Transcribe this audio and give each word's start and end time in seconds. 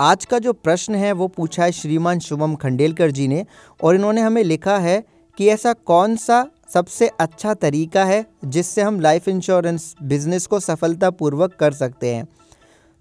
आज 0.00 0.24
का 0.24 0.38
जो 0.38 0.52
प्रश्न 0.52 0.94
है, 0.94 1.12
वो 1.12 1.26
पूछा 1.28 1.64
है 1.64 1.72
श्रीमान 1.72 2.18
शुभम 2.18 2.54
खंडेलकर 2.54 3.10
जी 3.10 3.26
ने 3.28 3.44
और 3.80 3.94
इन्होंने 3.94 4.20
हमें 4.20 4.42
लिखा 4.44 4.76
है 4.78 5.02
कि 5.38 5.48
ऐसा 5.48 5.72
कौन 5.72 6.16
सा 6.16 6.46
सबसे 6.74 7.08
अच्छा 7.20 7.54
तरीका 7.54 8.04
है 8.04 8.24
जिससे 8.44 8.82
हम 8.82 9.00
लाइफ 9.00 9.28
इंश्योरेंस 9.28 9.94
बिज़नेस 10.02 10.46
को 10.46 10.60
सफलतापूर्वक 10.60 11.54
कर 11.54 11.72
सकते 11.72 12.14
हैं? 12.14 12.26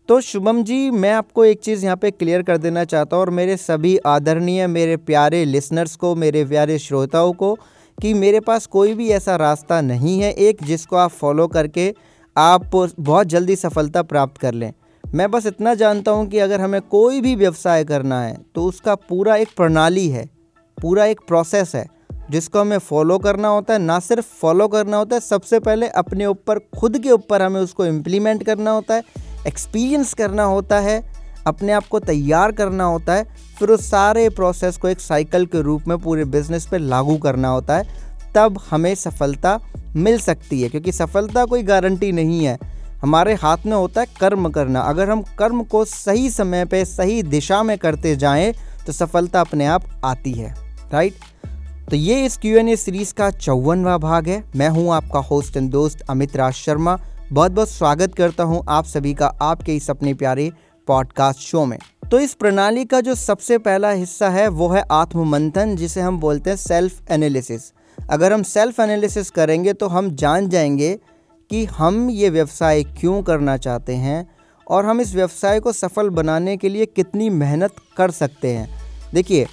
तो 0.09 0.19
शुभम 0.21 0.63
जी, 0.63 0.89
मैं 0.91 1.11
आपको 1.11 1.45
एक 1.45 1.59
चीज़ 1.59 1.85
यहाँ 1.85 1.97
पे 1.97 2.11
क्लियर 2.11 2.41
कर 2.41 2.57
देना 2.57 2.83
चाहता 2.83 3.15
हूँ 3.15 3.21
और 3.21 3.29
मेरे 3.29 3.57
सभी 3.57 3.97
आदरणीय, 3.97 4.67
मेरे 4.67 4.97
प्यारे 4.97 5.43
लिसनर्स 5.46 5.96
को, 5.96 6.15
मेरे 6.15 6.46
प्यारे 6.46 6.79
श्रोताओं 6.79 7.33
को 7.33 7.53
कि 7.97 8.13
मेरे 8.13 8.39
पास 8.39 8.65
कोई 8.65 8.93
भी 8.93 9.09
ऐसा 9.09 9.35
रास्ता 9.35 9.81
नहीं 9.81 10.19
है 10.19 10.31
एक 10.31 10.63
जिसको 10.63 10.96
आप 10.96 11.12
फॉलो 11.12 11.47
करके 11.47 11.93
आप 12.35 12.71
बहुत 12.99 13.27
जल्दी 13.27 13.55
सफलता 13.55 14.01
प्राप्त 14.03 14.37
कर 14.37 14.53
लें। 14.53 14.71
मैं 15.15 15.29
बस 15.31 15.45
इतना 15.45 15.73
जानता 15.73 16.11
हूँ 16.11 16.25
कि 16.27 16.39
अगर 16.39 16.61
हमें 16.61 16.81
कोई 16.81 17.20
भी 17.21 17.35
व्यवसाय 17.35 17.84
करना 17.84 18.20
है 18.21 18.35
तो 18.55 18.63
उसका 18.63 18.95
पूरा 18.95 19.35
एक 19.35 19.49
प्रणाली 19.57 20.07
है, 20.09 20.25
पूरा 20.77 21.05
एक 21.05 21.19
प्रोसेस 21.27 21.71
है, 21.75 21.85
जिसको 22.31 22.59
हमें 22.59 22.77
फॉलो 22.79 23.17
करना 23.20 23.47
होता 23.47 23.73
है। 23.73 23.79
ना 23.79 23.99
सिर्फ़ 23.99 24.25
फॉलो 24.41 24.67
करना 24.67 24.97
होता 24.97 25.15
है, 25.15 25.20
सबसे 25.20 25.59
पहले 25.59 25.87
अपने 25.87 26.25
ऊपर, 26.25 26.59
खुद 26.79 26.97
के 26.97 27.11
ऊपर 27.11 27.41
हमें 27.41 27.59
उसको 27.61 27.85
इम्प्लीमेंट 27.85 28.43
करना 28.43 28.71
होता 28.71 28.95
है 28.95 29.03
एक्सपीरियंस 29.47 30.13
करना 30.13 30.43
होता 30.43 30.79
है, 30.79 31.01
अपने 31.47 31.71
आप 31.71 31.87
को 31.87 31.99
तैयार 32.01 32.51
करना 32.51 32.84
होता 32.84 33.13
है, 33.13 33.23
फिर 33.59 33.70
उस 33.70 33.89
सारे 33.91 34.29
प्रोसेस 34.31 34.77
को 34.77 34.87
एक 34.87 34.99
साइकिल 34.99 35.45
के 35.45 35.61
रूप 35.61 35.87
में 35.87 35.97
पूरे 35.97 36.25
बिज़नेस 36.27 36.67
पे 36.67 36.77
लागू 36.77 37.17
करना 37.17 37.47
होता 37.47 37.77
है। 37.77 38.34
तब 38.35 38.59
हमें 38.70 38.93
सफलता 38.95 39.59
मिल 39.95 40.20
सकती 40.20 40.61
है, 40.61 40.70
क्योंकि 40.70 40.91
सफलता 40.91 41.45
कोई 41.45 41.63
गारंटी 41.63 42.11
नहीं 42.11 42.45
है। 42.45 42.59
हमारे 43.05 43.33
हाथ 43.33 43.65
में 43.65 43.73
होता 43.73 44.01
है 44.01 44.07
कर्म 44.19 44.49
करना। 44.49 44.81
अगर 44.81 45.09
हम 45.09 45.21
कर्म 45.39 45.61
को 45.63 45.83
सही 45.85 46.29
समय 46.29 46.65
पे, 46.65 46.83
सही 46.85 47.21
दिशा 47.23 47.61
में 47.63 47.77
करते 47.77 48.15
जाएँ 48.15 48.51
तो 48.85 48.93
सफलता 48.93 49.41
अपने 49.41 49.65
आप 49.65 49.83
आती 50.05 50.31
है 50.31 50.53
राइट 50.93 51.13
तो 51.89 51.95
ये 51.95 52.25
इस 52.25 52.37
क्यू 52.37 52.57
एन 52.57 52.70
ए 52.70 52.75
सीरीज़ 52.75 53.13
का 53.13 53.29
चौवनवा 53.31 53.97
भाग 53.97 54.27
है। 54.27 54.43
मैं 54.55 54.70
हूँ 54.70 54.93
आपका 54.93 55.20
होस्ट 55.21 55.57
एंड 55.57 55.70
दोस्त 55.71 56.01
अमित 56.09 56.35
राज 56.35 56.53
शर्मा। 56.53 56.97
बहुत 57.31 57.51
बहुत 57.51 57.70
स्वागत 57.70 58.15
करता 58.15 58.43
हूँ 58.43 58.63
आप 58.70 58.85
सभी 58.85 59.13
का 59.13 59.27
आपके 59.41 59.75
इस 59.75 59.90
अपने 59.90 60.13
प्यारे 60.13 60.51
पॉडकास्ट 60.87 61.40
शो 61.41 61.65
में। 61.65 61.77
तो 62.12 62.19
इस 62.19 62.34
प्रणाली 62.34 62.85
का 62.85 63.01
जो 63.01 63.15
सबसे 63.15 63.57
पहला 63.59 63.91
हिस्सा 63.93 64.30
है, 64.30 64.47
वो 64.47 64.69
है 64.69 64.84
आत्म 64.92 65.30
मंथन 65.30 65.75
जिसे 65.75 66.02
हम 66.02 66.19
बोलते 66.19 66.50
हैं 66.50 66.58
सेल्फ 66.58 67.12
एनालिसिस 67.12 67.72
अगर 68.09 68.34
हम 68.34 68.44
सेल्फ 68.44 68.80
एनालिसिस 68.80 69.30
करेंगे 69.31 69.73
तो 69.73 69.88
हम 69.88 70.16
जान 70.16 70.50
जाएँगे 70.50 70.97
कि 71.50 71.64
हम 71.68 72.10
ये 72.10 72.30
व्यवसाय 72.30 72.84
क्यों 72.84 73.22
करना 73.24 73.58
चाहते 73.58 73.96
हैं 73.96 74.28
और 74.68 74.86
हम 74.86 75.02
इस 75.02 75.14
व्यवसाय 75.16 75.60
को 75.60 75.72
सफल 75.72 76.10
बनाने 76.10 76.56
के 76.58 76.70
लिए 76.70 76.86
कितनी 76.86 77.30
मेहनत 77.30 77.76
कर 77.98 78.12
सकते 78.12 78.54
हैं। 78.54 78.70
देखिए, 79.14 79.48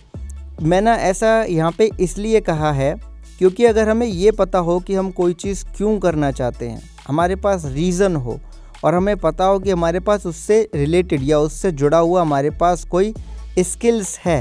मैंने 0.62 0.90
ऐसा 0.90 1.42
यहाँ 1.42 1.72
पे 1.72 1.90
इसलिए 2.00 2.40
कहा 2.40 2.72
है 2.72 2.94
क्योंकि 3.38 3.64
अगर 3.64 3.88
हमें 3.88 4.06
ये 4.06 4.30
पता 4.30 4.58
हो 4.58 4.78
कि 4.80 4.94
हम 4.94 5.10
कोई 5.10 5.34
चीज़ 5.34 5.64
क्यों 5.76 5.98
करना 5.98 6.30
चाहते 6.30 6.68
हैं, 6.68 6.82
हमारे 7.08 7.36
पास 7.36 7.64
रीज़न 7.64 8.16
हो 8.16 8.38
और 8.84 8.94
हमें 8.94 9.16
पता 9.16 9.44
हो 9.44 9.58
कि 9.58 9.70
हमारे 9.70 10.00
पास 10.00 10.26
उससे 10.26 10.60
रिलेटेड 10.74 11.22
या 11.22 11.38
उससे 11.38 11.72
जुड़ा 11.72 11.98
हुआ 11.98 12.20
हमारे 12.20 12.50
पास 12.50 12.84
कोई 12.84 13.14
स्किल्स 13.58 14.18
है 14.18 14.40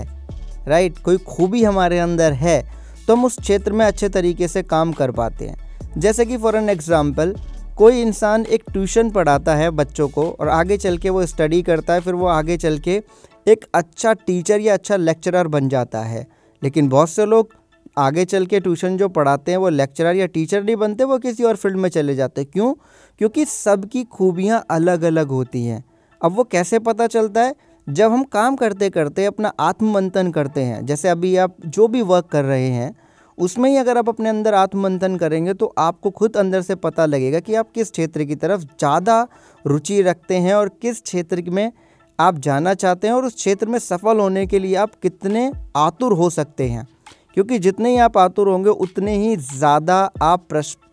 राइट 0.68 0.98
कोई 0.98 1.18
खूबी 1.18 1.64
हमारे 1.64 2.00
अंदर 2.00 2.34
है 2.34 2.62
तो 3.08 3.16
हम 3.16 3.26
उस 3.26 3.40
क्षेत्र 3.40 3.72
में 3.72 3.86
अच्छे 3.86 4.10
तरीके 4.10 4.48
से 4.48 4.64
काम 4.64 4.92
कर 4.92 5.12
पाते 5.12 5.48
हैं। 5.48 5.71
जैसे 5.97 6.25
कि 6.25 6.38
फॉर 6.38 6.56
एन 6.56 6.70
एग्ज़ाम्पल 6.70 7.36
कोई 7.78 8.02
इंसान 8.02 8.45
एक 8.45 8.64
ट्यूशन 8.73 9.09
पढ़ाता 9.09 9.56
है 9.56 9.70
बच्चों 9.72 10.08
को 10.09 10.30
और 10.31 10.50
आगे 10.50 10.78
चल 10.78 10.97
के 10.97 11.09
वो 11.09 11.25
स्टडी 11.25 11.61
करता 11.61 11.94
है, 11.94 12.02
फिर 12.02 12.14
वो 12.14 12.28
आगे 12.28 12.58
चल 12.58 12.78
के 12.80 13.02
एक 13.47 13.66
अच्छा 13.75 14.14
टीचर 14.14 14.59
या 14.59 14.73
अच्छा 14.73 14.95
लेक्चरर 14.95 15.47
बन 15.47 15.69
जाता 15.69 16.00
है। 16.00 16.28
लेकिन 16.62 16.89
बहुत 16.89 17.09
से 17.09 17.25
लोग 17.25 17.50
आगे 17.97 18.25
चल 18.25 18.45
के 18.45 18.59
ट्यूशन 18.59 18.97
जो 18.97 19.09
पढ़ाते 19.09 19.52
हैं, 19.52 19.58
वो 19.58 19.69
लेक्चरर 19.69 20.16
या 20.16 20.25
टीचर 20.25 20.64
नहीं 20.64 20.75
बनते, 20.75 21.03
वो 21.03 21.18
किसी 21.18 21.44
और 21.44 21.56
फ़ील्ड 21.56 21.78
में 21.78 21.90
चले 21.90 22.16
जाते 22.16 22.44
क्यों? 22.44 22.74
क्योंकि 23.19 23.46
सबकी 23.46 24.03
खूबियाँ 24.03 24.63
अलग 24.69 25.03
अलग 25.03 25.28
होती 25.28 25.66
हैं। 25.66 25.84
अब 26.22 26.35
वो 26.35 26.44
कैसे 26.44 26.80
पता 26.80 27.07
चलता 27.07 27.41
है? 27.41 27.56
जब 27.88 28.12
हम 28.12 28.24
काम 28.24 28.56
करते 28.56 28.90
करते 28.90 29.25
अपना 29.25 29.51
आत्ममंथन 29.59 30.31
करते 30.31 30.62
हैं। 30.62 30.85
जैसे 30.85 31.09
अभी 31.09 31.35
आप 31.35 31.56
जो 31.66 31.88
भी 31.88 32.01
वर्क 32.01 32.25
कर 32.25 32.46
रहे 32.46 32.68
हैं 32.68 32.94
उसमें 33.38 33.69
ही 33.69 33.78
अगर 33.78 33.97
आप 33.97 34.09
अपने 34.09 34.30
अंदर 34.30 34.53
आत्ममंथन 34.53 35.16
करेंगे 35.18 35.53
तो 35.53 35.74
आपको 35.78 36.09
खुद 36.09 36.38
अंदर 36.38 36.62
से 36.62 36.75
पता 36.78 37.06
लगेगा 37.06 37.40
कि 37.40 37.56
आप 37.56 37.72
किस 37.75 37.92
क्षेत्र 37.92 38.24
की 38.24 38.36
तरफ़ 38.36 38.62
ज़्यादा 38.62 39.28
रुचि 39.66 40.02
रखते 40.02 40.36
हैं 40.38 40.53
और 40.53 40.69
किस 40.81 41.02
क्षेत्र 41.02 41.44
में 41.50 41.72
आप 42.19 42.38
जाना 42.40 42.74
चाहते 42.74 43.08
हैं 43.08 43.14
और 43.14 43.25
उस 43.25 43.36
क्षेत्र 43.36 43.68
में 43.68 43.78
सफल 43.80 44.19
होने 44.19 44.46
के 44.47 44.59
लिए 44.59 44.75
आप 44.75 44.96
कितने 44.96 45.52
आतुर 45.75 46.14
हो 46.14 46.30
सकते 46.30 46.68
हैं। 46.69 46.88
क्योंकि 47.34 47.59
जितने 47.59 47.90
ही 47.90 47.97
आप 48.00 48.18
आतुर 48.18 48.50
होंगे, 48.50 48.69
उतने 48.69 49.16
ही 49.18 49.36
ज़्यादा 49.36 49.98
आप 50.22 50.48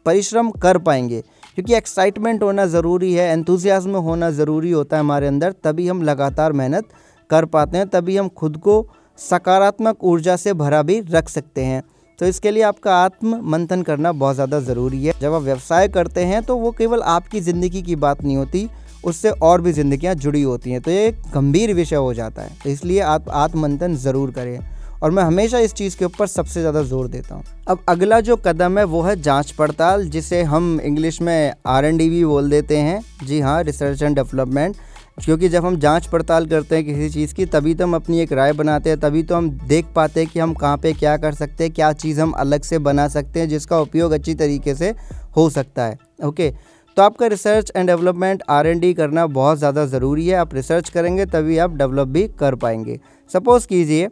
परिश्रम 0.07 0.51
कर 0.53 0.79
पाएँगे। 0.79 1.21
क्योंकि 1.55 1.75
एक्साइटमेंट 1.75 2.43
होना 2.43 2.67
ज़रूरी 2.67 3.13
है 3.15 3.29
एंथुजियाज़म 3.33 3.97
होना 3.99 4.31
ज़रूरी 4.31 4.71
होता 4.71 4.97
है 4.97 5.01
हमारे 5.01 5.27
अंदर, 5.27 5.53
तभी 5.55 5.89
हम 5.89 6.03
लगातार 6.03 6.53
मेहनत 6.53 6.89
कर 7.31 7.45
पाते 7.47 7.79
हैं, 7.79 7.89
तभी 7.89 8.17
हम 8.17 8.29
खुद 8.31 8.57
को 8.57 8.87
सकारात्मक 9.19 10.05
ऊर्जा 10.05 10.37
से 10.37 10.53
भरा 10.55 10.83
भी 10.83 11.01
रख 11.11 11.29
सकते 11.29 11.65
हैं। 11.65 11.83
तो 12.19 12.27
इसके 12.27 12.51
लिए 12.51 12.63
आपका 12.65 12.95
आत्म 12.97 13.41
मंथन 13.45 13.83
करना 13.83 14.13
बहुत 14.15 14.35
ज़्यादा 14.35 14.61
ज़रूरी 14.63 15.05
है। 15.05 15.13
जब 15.21 15.35
आप 15.35 15.43
व्यवसाय 15.43 15.89
करते 15.91 16.25
हैं 16.25 16.43
तो 16.43 16.57
वो 16.57 16.71
केवल 16.73 17.03
आपकी 17.09 17.41
ज़िंदगी 17.41 17.83
की 17.83 17.97
बात 17.97 18.25
नहीं 18.25 18.37
होती, 18.37 18.69
उससे 19.05 19.31
और 19.31 19.61
भी 19.61 19.73
ज़िंदगियाँ 19.73 20.15
जुड़ी 20.17 20.43
होती 20.43 20.71
हैं। 20.71 20.81
तो 20.81 20.91
ये 20.91 21.11
गंभीर 21.35 21.75
विषय 21.75 21.97
हो 21.97 22.13
जाता 22.15 22.43
है 22.43 22.57
तो 22.65 22.71
इसलिए 22.71 23.01
आप 23.03 23.29
आत्ममंथन 23.31 23.95
ज़रूर 23.97 24.31
करें। 24.31 24.59
और 25.03 25.11
मैं 25.11 25.23
हमेशा 25.23 25.59
इस 25.59 25.75
चीज़ 25.75 25.97
के 25.97 26.05
ऊपर 26.05 26.27
सबसे 26.27 26.61
ज़्यादा 26.61 26.83
ज़ोर 26.83 27.09
देता 27.09 27.35
हूँ। 27.35 27.45
अब 27.69 27.85
अगला 27.89 28.21
जो 28.21 28.37
कदम 28.39 28.79
है, 28.79 28.85
वो 28.85 29.03
है 29.03 29.15
जाँच 29.23 29.51
पड़ताल, 29.53 30.09
जिसे 30.09 30.43
हम 30.45 30.81
इंग्लिश 30.81 31.21
में 31.23 31.53
आर 31.67 31.91
भी 31.93 32.25
बोल 32.25 32.51
देते 32.51 32.77
हैं। 32.79 33.01
जी 33.25 33.41
हाँ 33.41 33.63
रिसर्च 33.63 34.03
एंड 34.03 34.17
डेवलपमेंट। 34.17 34.77
क्योंकि 35.19 35.49
जब 35.49 35.65
हम 35.67 35.77
जाँच 35.77 36.07
पड़ताल 36.07 36.47
करते 36.47 36.77
हैं 36.77 36.85
किसी 36.85 37.09
चीज़ 37.11 37.35
की, 37.35 37.47
तभी 37.47 37.75
तो 37.75 37.85
हम 37.85 37.95
अपनी 37.95 38.21
एक 38.21 38.33
राय 38.33 38.53
बनाते 38.53 38.91
हैं, 38.91 38.99
तभी 39.01 39.23
तो 39.23 39.37
हम 39.37 39.51
देख 39.69 39.87
पाते 39.97 40.21
हैं 40.21 40.29
कि 40.31 40.41
हम 40.41 40.53
कहाँ 40.55 40.77
पे 40.77 40.93
क्या 40.93 41.17
कर 41.17 41.35
सकते 41.35 41.65
हैं, 41.65 41.73
क्या 41.73 41.93
चीज़ 41.95 42.21
हम 42.21 42.33
अलग 42.39 42.63
से 42.63 42.79
बना 42.81 43.07
सकते 43.09 43.41
हैं, 43.41 43.49
जिसका 43.49 43.81
उपयोग 43.81 44.13
अच्छी 44.13 44.35
तरीके 44.35 44.75
से 44.75 44.95
हो 45.37 45.49
सकता 45.51 45.85
है। 45.85 45.99
ओके? 46.25 46.51
तो 46.97 47.03
आपका 47.03 47.27
रिसर्च 47.27 47.73
एंड 47.77 47.87
डेवलपमेंट 47.87 48.43
आर 48.51 48.75
करना 48.95 49.27
बहुत 49.29 49.59
ज़्यादा 49.59 49.85
ज़रूरी 49.87 50.27
है। 50.29 50.37
आप 50.37 50.55
रिसर्च 50.55 50.89
करेंगे, 50.89 51.27
तभी 51.27 51.59
आप 51.59 51.77
डेवलप 51.77 52.09
भी 52.09 52.27
कर 52.39 52.55
पाएँगे। 52.55 52.99
सपोज़ 53.31 53.67
कीजिए, 53.67 54.09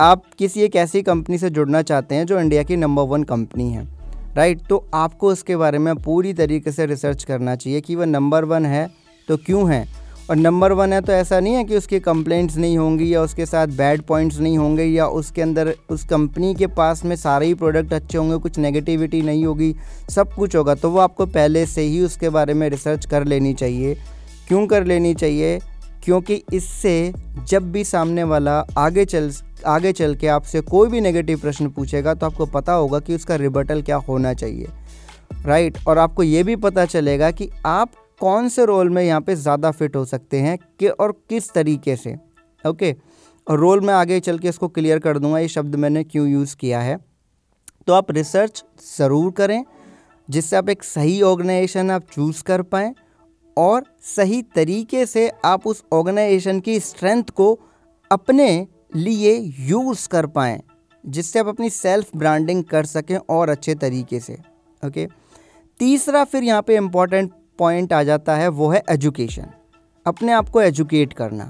आप 0.00 0.22
किसी 0.38 0.60
एक 0.60 0.76
ऐसी 0.76 1.02
कंपनी 1.02 1.38
से 1.38 1.50
जुड़ना 1.50 1.82
चाहते 1.82 2.14
हैं 2.14 2.26
जो 2.26 2.40
इंडिया 2.40 2.62
की 2.62 2.76
नंबर 2.76 3.02
वन 3.04 3.22
कंपनी 3.24 3.70
है, 3.70 3.86
राइट? 4.36 4.60
तो 4.68 4.84
आपको 4.94 5.28
उसके 5.28 5.56
बारे 5.56 5.78
में 5.78 5.94
पूरी 5.96 6.32
तरीके 6.34 6.72
से 6.72 6.86
रिसर्च 6.86 7.24
करना 7.24 7.56
चाहिए 7.56 7.80
कि 7.80 7.96
वह 7.96 8.06
नंबर 8.06 8.44
वन 8.44 8.66
है 8.66 8.88
तो 9.28 9.36
क्यों 9.36 9.70
है? 9.72 9.86
और 10.30 10.36
नंबर 10.36 10.72
वन 10.72 10.92
है 10.92 11.00
तो 11.00 11.12
ऐसा 11.12 11.38
नहीं 11.40 11.54
है 11.54 11.64
कि 11.64 11.76
उसकी 11.76 11.98
कंप्लेंट्स 12.00 12.56
नहीं 12.56 12.76
होंगी 12.78 13.14
या 13.14 13.22
उसके 13.22 13.46
साथ 13.46 13.66
बैड 13.68 14.02
पॉइंट्स 14.02 14.38
नहीं 14.40 14.58
होंगे 14.58 14.84
या 14.84 15.06
उसके 15.06 15.42
अंदर, 15.42 15.74
उस 15.90 16.04
कंपनी 16.04 16.54
के 16.54 16.66
पास 16.66 17.04
में 17.04 17.14
सारे 17.16 17.46
ही 17.46 17.54
प्रोडक्ट 17.54 17.92
अच्छे 17.92 18.18
होंगे, 18.18 18.36
कुछ 18.36 18.58
नेगेटिविटी 18.58 19.22
नहीं 19.22 19.44
होगी, 19.44 19.74
सब 20.10 20.34
कुछ 20.34 20.56
होगा 20.56 20.74
तो 20.74 20.90
वो 20.90 20.98
आपको 20.98 21.26
पहले 21.26 21.64
से 21.66 21.82
ही 21.82 22.00
उसके 22.00 22.28
बारे 22.28 22.54
में 22.54 22.68
रिसर्च 22.70 23.06
कर 23.06 23.24
लेनी 23.24 23.54
चाहिए। 23.54 23.94
क्यों 24.48 24.66
कर 24.66 24.84
लेनी 24.84 25.14
चाहिए? 25.14 25.58
क्योंकि 26.04 26.42
इससे 26.52 27.12
जब 27.48 27.70
भी 27.72 27.84
सामने 27.84 28.24
वाला 28.24 28.58
आगे 28.78 29.04
चल 29.04 29.30
आगे 29.66 29.92
चल 29.92 30.14
के 30.14 30.28
आपसे 30.28 30.60
कोई 30.60 30.88
भी 30.88 31.00
नेगेटिव 31.00 31.38
प्रश्न 31.38 31.68
पूछेगा 31.68 32.14
तो 32.14 32.26
आपको 32.26 32.46
पता 32.48 32.72
होगा 32.72 32.98
कि 32.98 33.14
उसका 33.14 33.36
रिबटल 33.36 33.82
क्या 33.82 33.96
होना 33.98 34.32
चाहिए। 34.34 34.68
राइट 35.46 35.78
और 35.88 35.98
आपको 35.98 36.22
ये 36.22 36.42
भी 36.42 36.56
पता 36.58 36.84
चलेगा 36.84 37.30
कि 37.30 37.50
आप 37.66 37.90
कौन 38.20 38.48
से 38.48 38.64
रोल 38.66 38.90
में 38.90 39.02
यहाँ 39.02 39.20
पे 39.20 39.34
ज़्यादा 39.36 39.70
फिट 39.70 39.96
हो 39.96 40.04
सकते 40.04 40.38
हैं, 40.38 40.56
कि 40.80 40.88
और 40.88 41.12
किस 41.28 41.50
तरीके 41.52 41.96
से? 41.96 42.14
ओके 42.64 42.94
और 43.46 43.58
रोल 43.58 43.80
में 43.80 43.92
आगे 43.94 44.18
चल 44.20 44.38
के 44.38 44.48
इसको 44.48 44.68
क्लियर 44.68 44.98
कर 44.98 45.18
दूँगा, 45.18 45.38
ये 45.38 45.48
शब्द 45.48 45.74
मैंने 45.76 46.04
क्यों 46.04 46.26
यूज़ 46.28 46.56
किया 46.56 46.80
है। 46.80 46.98
तो 47.86 47.92
आप 47.92 48.10
रिसर्च 48.10 48.64
ज़रूर 48.88 49.30
करें, 49.32 49.64
जिससे 50.28 50.56
आप 50.56 50.68
एक 50.68 50.82
सही 50.84 51.20
ऑर्गेनाइजेशन 51.22 51.90
आप 51.90 52.10
चूज़ 52.12 52.42
कर 52.44 52.62
पाएँ, 52.64 52.94
और 53.56 53.84
सही 54.06 54.42
तरीके 54.54 55.06
से 55.06 55.30
आप 55.44 55.66
उस 55.66 55.82
ऑर्गेनाइजेशन 55.92 56.60
की 56.60 56.78
स्ट्रेंथ 56.80 57.30
को 57.32 57.58
अपने 58.10 58.66
लिए 58.96 59.34
यूज़ 59.60 60.08
कर 60.08 60.26
पाएँ, 60.28 60.60
जिससे 61.04 61.38
आप 61.38 61.48
अपनी 61.48 61.70
सेल्फ 61.70 62.16
ब्रांडिंग 62.16 62.62
कर 62.64 62.84
सकें 62.86 63.16
और 63.18 63.48
अच्छे 63.48 63.74
तरीके 63.76 64.20
से। 64.20 64.38
ओके 64.82 65.06
तीसरा 65.80 66.24
फिर 66.24 66.44
यहाँ 66.44 66.62
पे 66.62 66.76
इंपॉर्टेंट 66.76 67.30
पॉइंट 67.60 67.92
आ 67.92 68.02
जाता 68.02 68.36
है, 68.36 68.48
वो 68.48 68.68
है 68.68 68.82
एजुकेशन 68.90 69.46
अपने 70.06 70.32
आप 70.32 70.48
को 70.48 70.60
एजुकेट 70.62 71.12
करना. 71.12 71.48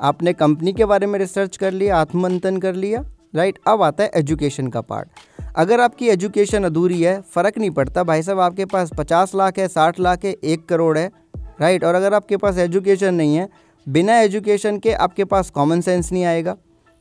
आपने 0.00 0.32
कंपनी 0.32 0.72
के 0.72 0.84
बारे 0.84 1.06
में 1.06 1.18
रिसर्च 1.18 1.56
कर 1.56 1.72
लिया 1.72 1.96
आत्मंथन 1.96 2.56
कर 2.58 2.74
लिया 2.74 3.04
राइट 3.34 3.58
अब 3.68 3.82
आता 3.82 4.04
है 4.04 4.10
एजुकेशन 4.14 4.68
का 4.68 4.80
पार्ट 4.80 5.08
अगर 5.56 5.80
आपकी 5.80 6.08
एजुकेशन 6.08 6.64
अधूरी 6.64 7.00
है, 7.02 7.20
फ़र्क 7.22 7.58
नहीं 7.58 7.70
पड़ता, 7.70 8.02
भाई 8.02 8.22
साहब 8.22 8.40
आपके 8.40 8.64
पास 8.64 8.90
पचास 8.98 9.34
लाख 9.34 9.58
है, 9.58 9.68
साठ 9.68 10.00
लाख 10.00 10.24
है, 10.24 10.32
एक 10.32 10.66
करोड़ 10.68 10.96
है 10.98 11.10
राइट 11.60 11.84
और 11.84 11.94
अगर 11.94 12.14
आपके 12.14 12.36
पास 12.36 12.58
एजुकेशन 12.58 13.14
नहीं 13.14 13.36
है, 13.36 13.48
बिना 13.86 14.18
एजुकेशन 14.20 14.78
के 14.78 14.92
आपके 14.92 15.24
पास 15.24 15.50
कॉमन 15.50 15.80
सेंस 15.80 16.12
नहीं 16.12 16.24
आएगा. 16.24 16.56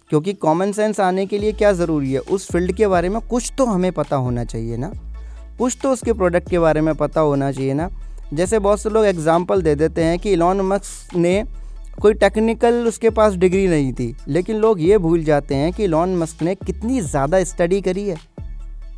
क्योंकि 0.10 0.34
कॉमन 0.34 0.72
सेंस 0.72 1.00
आने 1.00 1.26
के 1.26 1.38
लिए 1.38 1.52
क्या 1.52 1.72
ज़रूरी 1.74 2.14
है? 2.14 2.20
उस 2.20 2.48
फ़ील्ड 2.52 2.72
के 2.72 2.88
बारे 2.88 3.10
में 3.10 3.20
कुछ 3.28 3.52
तो 3.58 3.66
हमें 3.66 3.92
पता 3.92 4.16
होना 4.16 4.44
चाहिए 4.44 4.78
ना. 4.78 4.92
कुछ 5.58 5.78
तो 5.84 5.92
उसके 5.92 6.14
प्रोडक्ट 6.14 6.50
के 6.50 6.60
बारे 6.60 6.82
में 6.82 6.94
पता 6.96 7.22
होना 7.22 7.52
चाहिए 7.52 7.74
ना. 7.74 7.90
जैसे 8.34 8.60
बहुत 8.60 8.82
से 8.82 8.90
लोग 8.90 9.06
एग्ज़ाम्पल 9.06 9.62
दे 9.62 9.76
देते 9.76 10.04
हैं 10.04 10.18
कि 10.20 10.32
इलॉन 10.34 10.62
मस्क 10.64 11.16
ने 11.16 11.44
कोई 12.02 12.14
टेक्निकल 12.16 12.88
उसके 12.88 13.10
पास 13.12 13.34
डिग्री 13.36 13.68
नहीं 13.68 13.92
थी। 13.94 14.16
लेकिन 14.28 14.58
लोग 14.58 14.82
ये 14.82 14.98
भूल 14.98 15.24
जाते 15.24 15.56
हैं 15.56 15.72
कि 15.74 15.84
इलॉन 15.84 16.16
मस्क 16.18 16.42
ने 16.44 16.56
कितनी 16.58 17.02
ज़्यादा 17.02 17.44
स्टडी 17.44 17.82
करी 17.82 18.08
है। 18.08 18.18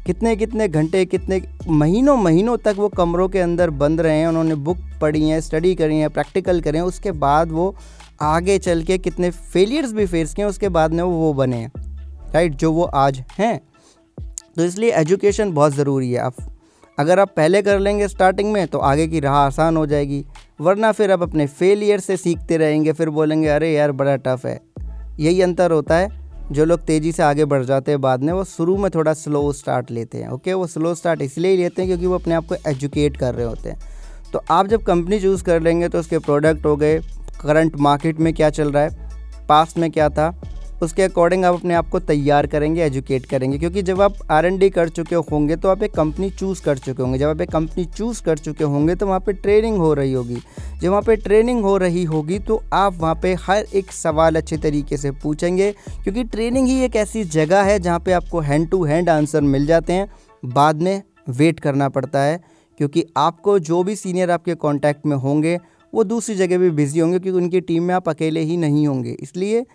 कितने 0.06 0.36
कितने 0.36 0.68
घंटे, 0.68 1.04
कितने 1.06 1.42
महीनों 1.70 2.16
महीनों 2.18 2.56
तक 2.58 2.76
वो 2.78 2.90
कमरों 2.90 3.28
के 3.30 3.40
अंदर 3.40 3.70
बंद 3.72 4.02
रहे 4.02 4.18
हैं, 4.18 4.28
उन्होंने 4.28 4.56
बुक 4.56 4.78
पढ़ी 5.02 5.28
हैं 5.30 5.40
स्टडी 5.42 5.74
करी 5.76 5.98
हैं 5.98 6.10
प्रैक्टिकल 6.10 6.62
करें 6.62 6.80
उसके 6.82 7.12
बाद 7.14 7.52
वो 7.52 7.76
आगे 8.24 8.58
चल 8.60 8.84
के 8.84 8.98
कितने 8.98 9.30
फेलियर्स 9.32 9.94
भी 9.94 10.06
फेस 10.06 10.34
किए 10.34 10.46
उसके 10.46 10.70
बाद 10.70 10.94
में 10.94 11.04
वो 11.04 11.12
वो 11.12 11.34
बने 11.34 11.58
हैं। 11.58 11.72
राइट 12.34 12.56
जो 12.56 12.72
वो 12.72 12.84
आज 12.84 13.24
हैं। 13.40 13.60
तो 14.58 14.64
इसलिए 14.64 14.92
एजुकेशन 14.94 15.52
बहुत 15.52 15.74
ज़रूरी 15.74 16.12
है। 16.12 16.20
आप 16.20 16.36
अगर 16.97 17.19
आप 17.19 17.33
पहले 17.38 17.62
कर 17.62 17.80
लेंगे 17.80 18.07
स्टार्टिंग 18.07 18.51
में 18.51 18.68
तो 18.68 18.80
आगे 18.80 19.07
की 19.07 19.19
राह 19.19 19.33
आसान 19.33 19.77
हो 19.77 19.86
जाएगी। 19.86 20.24
वरना 20.62 20.92
फिर 20.92 21.12
आप 21.12 21.21
अपने 21.21 21.47
फेलियर 21.47 22.00
से 22.00 22.18
सीखते 22.18 22.57
रहेंगे, 22.57 22.94
फिर 22.94 23.09
बोलेंगे, 23.09 23.47
अरे 23.47 23.71
यार, 23.74 23.92
बड़ा 23.92 24.15
टफ़ 24.15 24.47
है। 24.47 24.59
यही 25.19 25.42
अंतर 25.42 25.71
होता 25.71 25.97
है। 25.97 26.24
जो 26.51 26.65
लोग 26.65 26.80
तेज़ी 26.80 27.12
से 27.12 27.24
आगे 27.24 27.45
बढ़ 27.45 27.63
जाते 27.63 27.92
हैं 27.92 28.01
बाद 28.01 28.24
में, 28.24 28.31
वो 28.33 28.44
शुरू 28.44 28.77
में 28.77 28.89
थोड़ा 28.92 29.13
स्लो 29.13 29.51
स्टार्ट 29.53 29.92
लेते 29.92 30.18
हैं 30.18 30.30
ओके 30.30 30.53
वो 30.53 30.68
स्लो 30.68 30.94
स्टार्ट 30.95 31.21
इसलिए 31.21 31.51
ही 31.51 31.57
लेते 31.57 31.81
हैं 31.81 31.89
क्योंकि 31.89 32.06
वो 32.06 32.15
अपने 32.15 32.36
आप 32.36 32.45
को 32.45 32.56
एजुकेट 32.68 33.18
कर 33.18 33.36
रहे 33.36 33.45
होते 33.45 33.69
हैं। 33.69 33.80
तो 34.33 34.41
आप 34.51 34.68
जब 34.68 34.83
कंपनी 34.83 35.19
चूज़ 35.19 35.44
कर 35.44 35.62
लेंगे 35.62 35.89
तो 35.89 36.00
उसके 36.00 36.19
प्रोडक्ट 36.19 36.65
हो 36.65 36.75
गए। 36.75 37.00
करंट 37.41 37.80
मार्केट 37.80 38.19
में 38.19 38.33
क्या 38.33 38.50
चल 38.50 38.71
रहा 38.71 38.83
है? 38.83 39.48
पास्ट 39.48 39.77
में 39.77 39.91
क्या 39.91 40.09
था? 40.09 40.30
उसके 40.81 41.04
अकॉर्डिंग 41.04 41.45
आप 41.45 41.56
अपने 41.56 41.74
आप 41.74 41.89
को 41.89 42.00
तैयार 42.00 42.48
करेंगे 42.48 42.83
एजुकेट 42.83 43.25
करेंगे। 43.25 43.57
क्योंकि 43.57 43.81
जब 43.81 44.01
आप 44.01 44.16
आर 44.31 44.45
एन 44.45 44.57
डी 44.57 44.69
कर 44.69 44.89
चुके 44.89 45.16
होंगे 45.16 45.56
तो 45.56 45.69
आप 45.69 45.83
एक 45.83 45.94
कंपनी 45.94 46.30
चूज़ 46.30 46.63
कर 46.63 46.77
चुके 46.77 47.04
होंगे। 47.04 47.19
जब 47.19 47.27
आप 47.27 47.42
एक 47.42 47.51
कंपनी 47.51 47.86
चूज़ 47.88 48.22
कर 48.24 48.38
चुके 48.38 48.63
होंगे 48.63 48.95
तो 48.95 49.07
वहाँ 49.07 49.19
पे 49.19 49.33
ट्रेनिंग 49.33 49.77
हो 49.77 49.94
रही 49.94 50.13
होगी। 50.13 50.38
जब 50.81 50.89
वहाँ 50.89 51.01
पे 51.01 51.16
ट्रेनिंग 51.16 51.62
हो 51.63 51.75
रही 51.77 52.04
होगी 52.04 52.39
तो 52.39 52.62
आप 52.74 52.98
वहाँ 52.98 53.16
पे 53.16 53.33
हर 53.42 53.66
एक 53.75 53.92
सवाल 53.92 54.36
अच्छे 54.36 54.57
तरीके 54.57 54.98
से 54.98 55.12
पूछेंगे। 55.13 55.72
क्योंकि 56.04 56.24
ट्रेनिंग 56.24 56.68
ही 56.68 56.83
एक 56.83 56.95
ऐसी 56.95 57.24
जगह 57.24 57.63
है, 57.63 57.80
जहाँ 57.80 58.00
पर 58.00 58.12
आपको 58.12 58.39
हैंड 58.39 58.69
टू 58.69 58.83
हैंड 58.83 59.10
आंसर 59.10 59.42
मिल 59.42 59.66
जाते 59.66 59.94
हैं। 59.94 60.12
बाद 60.44 60.81
में 60.81 61.01
वेट 61.30 61.60
करना 61.60 61.89
पड़ता 61.89 62.19
है, 62.19 62.39
क्योंकि 62.77 63.06
आपको 63.18 63.57
जो 63.60 63.83
भी 63.83 63.95
सीनियर 63.95 64.31
आपके 64.31 64.56
कॉन्टैक्ट 64.56 65.06
में 65.06 65.16
होंगे, 65.18 65.57
वो 65.94 66.04
दूसरी 66.04 66.36
जगह 66.36 66.57
भी 66.57 66.69
बिज़ी 66.69 67.00
होंगे, 67.00 67.19
क्योंकि 67.19 67.39
उनकी 67.39 67.62
टीम 67.62 67.83
में 67.83 67.94
आप 67.95 68.10
अकेले 68.10 68.39
ही 68.39 68.57
नहीं 68.57 68.88
होंगे। 68.88 69.12
इसलिए 69.12 69.66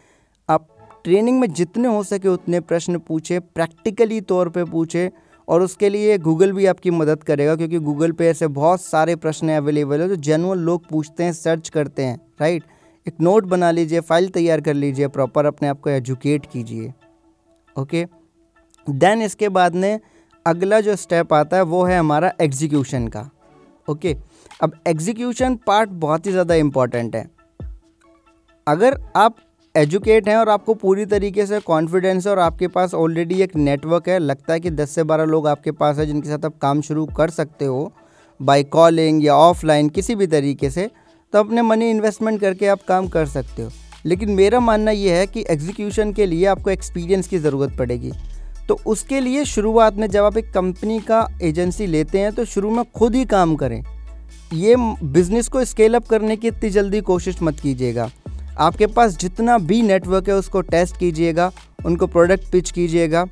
ट्रेनिंग 1.04 1.40
में 1.40 1.52
जितने 1.52 1.88
हो 1.88 2.02
सके 2.04 2.28
उतने 2.28 2.60
प्रश्न 2.60 2.98
पूछे, 2.98 3.38
प्रैक्टिकली 3.40 4.20
तौर 4.22 4.48
पे 4.48 4.64
पूछे 4.64 5.10
और 5.48 5.62
उसके 5.62 5.88
लिए 5.88 6.18
गूगल 6.18 6.52
भी 6.52 6.66
आपकी 6.66 6.90
मदद 6.90 7.22
करेगा 7.22 7.54
क्योंकि 7.56 7.78
गूगल 7.78 8.12
पे 8.12 8.28
ऐसे 8.28 8.46
बहुत 8.48 8.80
सारे 8.80 9.16
प्रश्न 9.16 9.56
अवेलेबल 9.56 10.00
है 10.00 10.08
जो 10.08 10.16
जनरल 10.16 10.58
लोग 10.58 10.86
पूछते 10.88 11.24
हैं 11.24 11.32
सर्च 11.32 11.68
करते 11.68 12.04
हैं 12.04 12.20
राइट 12.40 12.64
एक 13.06 13.20
नोट 13.20 13.44
बना 13.44 13.70
लीजिए 13.70 14.00
फ़ाइल 14.00 14.28
तैयार 14.28 14.60
कर 14.60 14.74
लीजिए 14.74 15.08
प्रॉपर 15.08 15.46
अपने 15.46 15.68
आप 15.68 15.80
को 15.80 15.90
एजुकेट 15.90 16.46
कीजिए 16.46 16.92
ओके 17.76 18.06
देन 18.86 19.22
इसके 19.22 19.48
बाद 19.48 19.74
में 19.74 20.00
अगला 20.46 20.80
जो 20.80 20.96
स्टेप 20.96 21.32
आता 21.34 21.56
है 21.56 21.62
वो 21.62 21.84
है 21.84 21.98
हमारा 21.98 22.32
एग्जीक्यूशन 22.40 23.08
का 23.08 23.28
ओके 23.88 24.16
अब 24.62 24.72
एग्जीक्यूशन 24.86 25.56
पार्ट 25.66 25.90
बहुत 26.00 26.26
ही 26.26 26.30
ज़्यादा 26.30 26.54
इंपॉर्टेंट 26.54 27.16
है। 27.16 27.28
अगर 28.66 28.98
आप 29.16 29.36
एजुकेट 29.74 30.28
हैं 30.28 30.36
और 30.36 30.48
आपको 30.48 30.74
पूरी 30.74 31.04
तरीके 31.06 31.44
से 31.46 31.58
कॉन्फिडेंस 31.60 32.26
है 32.26 32.32
और 32.32 32.38
आपके 32.38 32.68
पास 32.68 32.94
ऑलरेडी 32.94 33.40
एक 33.42 33.54
नेटवर्क 33.56 34.08
है। 34.08 34.18
लगता 34.18 34.52
है 34.52 34.60
कि 34.60 34.70
10 34.70 34.90
से 34.90 35.02
12 35.04 35.24
लोग 35.24 35.46
आपके 35.48 35.70
पास 35.72 35.98
है 35.98 36.06
जिनके 36.06 36.28
साथ 36.28 36.44
आप 36.44 36.56
काम 36.62 36.80
शुरू 36.80 37.04
कर 37.16 37.30
सकते 37.30 37.64
हो 37.64 37.92
बाय 38.40 38.62
कॉलिंग 38.66 39.24
या 39.24 39.34
ऑफलाइन 39.34 39.88
किसी 39.88 40.14
भी 40.14 40.26
तरीके 40.26 40.70
से 40.70 40.88
तो 41.32 41.38
अपने 41.38 41.62
मनी 41.62 41.90
इन्वेस्टमेंट 41.90 42.40
करके 42.40 42.66
आप 42.66 42.82
काम 42.88 43.08
कर 43.08 43.26
सकते 43.26 43.62
हो। 43.62 43.70
लेकिन 44.06 44.30
मेरा 44.30 44.60
मानना 44.60 44.90
यह 44.90 45.16
है 45.16 45.26
कि 45.26 45.44
एग्जीक्यूशन 45.50 46.12
के 46.12 46.26
लिए 46.26 46.46
आपको 46.46 46.70
एक्सपीरियंस 46.70 47.28
की 47.28 47.38
ज़रूरत 47.38 47.78
पड़ेगी। 47.78 48.12
तो 48.68 48.78
उसके 48.86 49.20
लिए 49.20 49.44
शुरुआत 49.44 49.94
में 49.94 50.06
जब 50.10 50.24
आप 50.24 50.36
एक 50.36 50.52
कंपनी 50.52 50.98
का 51.00 51.26
एजेंसी 51.42 51.86
लेते 51.86 52.18
हैं 52.18 52.32
तो 52.32 52.44
शुरू 52.44 52.70
में 52.70 52.84
खुद 52.94 53.14
ही 53.14 53.24
काम 53.24 53.54
करें। 53.56 53.82
ये 54.52 54.76
बिज़नेस 55.04 55.48
को 55.48 55.64
स्केल 55.64 55.94
अप 55.94 56.08
करने 56.08 56.36
की 56.36 56.48
इतनी 56.48 56.70
जल्दी 56.70 57.00
कोशिश 57.00 57.42
मत 57.42 57.60
कीजिएगा। 57.60 58.10
आपके 58.60 58.86
पास 58.86 59.16
जितना 59.18 59.56
भी 59.58 59.80
नेटवर्क 59.82 60.28
है, 60.28 60.34
उसको 60.34 60.60
टेस्ट 60.62 60.96
कीजिएगा, 60.96 61.50
उनको 61.86 62.06
प्रोडक्ट 62.06 62.50
पिच 62.52 62.70
कीजिएगा 62.70 63.24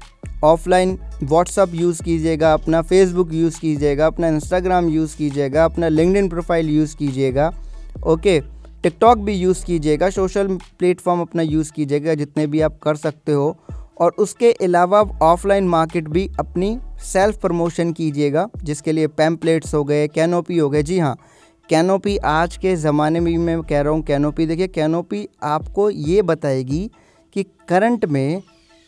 ऑफलाइन 0.44 0.98
व्हाट्सअप 1.22 1.74
यूज़ 1.74 2.02
कीजिएगा, 2.02 2.52
अपना 2.52 2.82
फेसबुक 2.82 3.32
यूज़ 3.32 3.58
कीजिएगा, 3.60 4.06
अपना 4.06 4.28
इंस्टाग्राम 4.28 4.88
यूज़ 4.88 5.16
कीजिएगा, 5.16 5.64
अपना 5.64 5.88
लिंकड 5.88 6.30
प्रोफ़ाइल 6.30 6.68
यूज़ 6.70 6.96
कीजिएगा 6.96 7.52
ओके 8.06 8.40
टिकटॉक 8.82 9.18
भी 9.18 9.32
यूज़ 9.34 9.64
कीजिएगा 9.64 10.10
सोशल 10.10 10.48
प्लेटफॉर्म 10.78 11.20
अपना 11.20 11.42
यूज़ 11.42 11.72
कीजिएगा, 11.72 12.14
जितने 12.14 12.46
भी 12.46 12.60
आप 12.60 12.78
कर 12.82 12.96
सकते 12.96 13.32
हो, 13.32 13.56
और 14.00 14.14
उसके 14.18 14.52
अलावा 14.62 15.00
ऑफलाइन 15.22 15.68
मार्केट 15.68 16.08
भी 16.08 16.28
अपनी 16.40 16.78
सेल्फ 17.04 17.40
प्रमोशन 17.40 17.92
कीजिएगा, 17.92 18.48
जिसके 18.64 18.92
लिए 18.92 19.06
पैम्पलेट्स 19.08 19.74
हो 19.74 19.82
गए 19.84 20.06
कैनोपी 20.08 20.58
हो 20.58 20.68
गए, 20.70 20.82
जी 20.82 20.98
हाँ 20.98 21.16
कैनोपी 21.70 22.16
आज 22.16 22.56
के 22.56 22.74
ज़माने 22.76 23.20
में 23.20 23.36
मैं 23.38 23.60
कह 23.62 23.80
रहा 23.80 23.92
हूँ 23.92 24.02
कैनोपी, 24.02 24.44
देखिए 24.46 24.66
कैनोपी 24.66 25.26
आपको 25.42 25.88
ये 25.90 26.22
बताएगी 26.22 26.90
कि 27.32 27.42
करंट 27.68 28.04
में, 28.04 28.42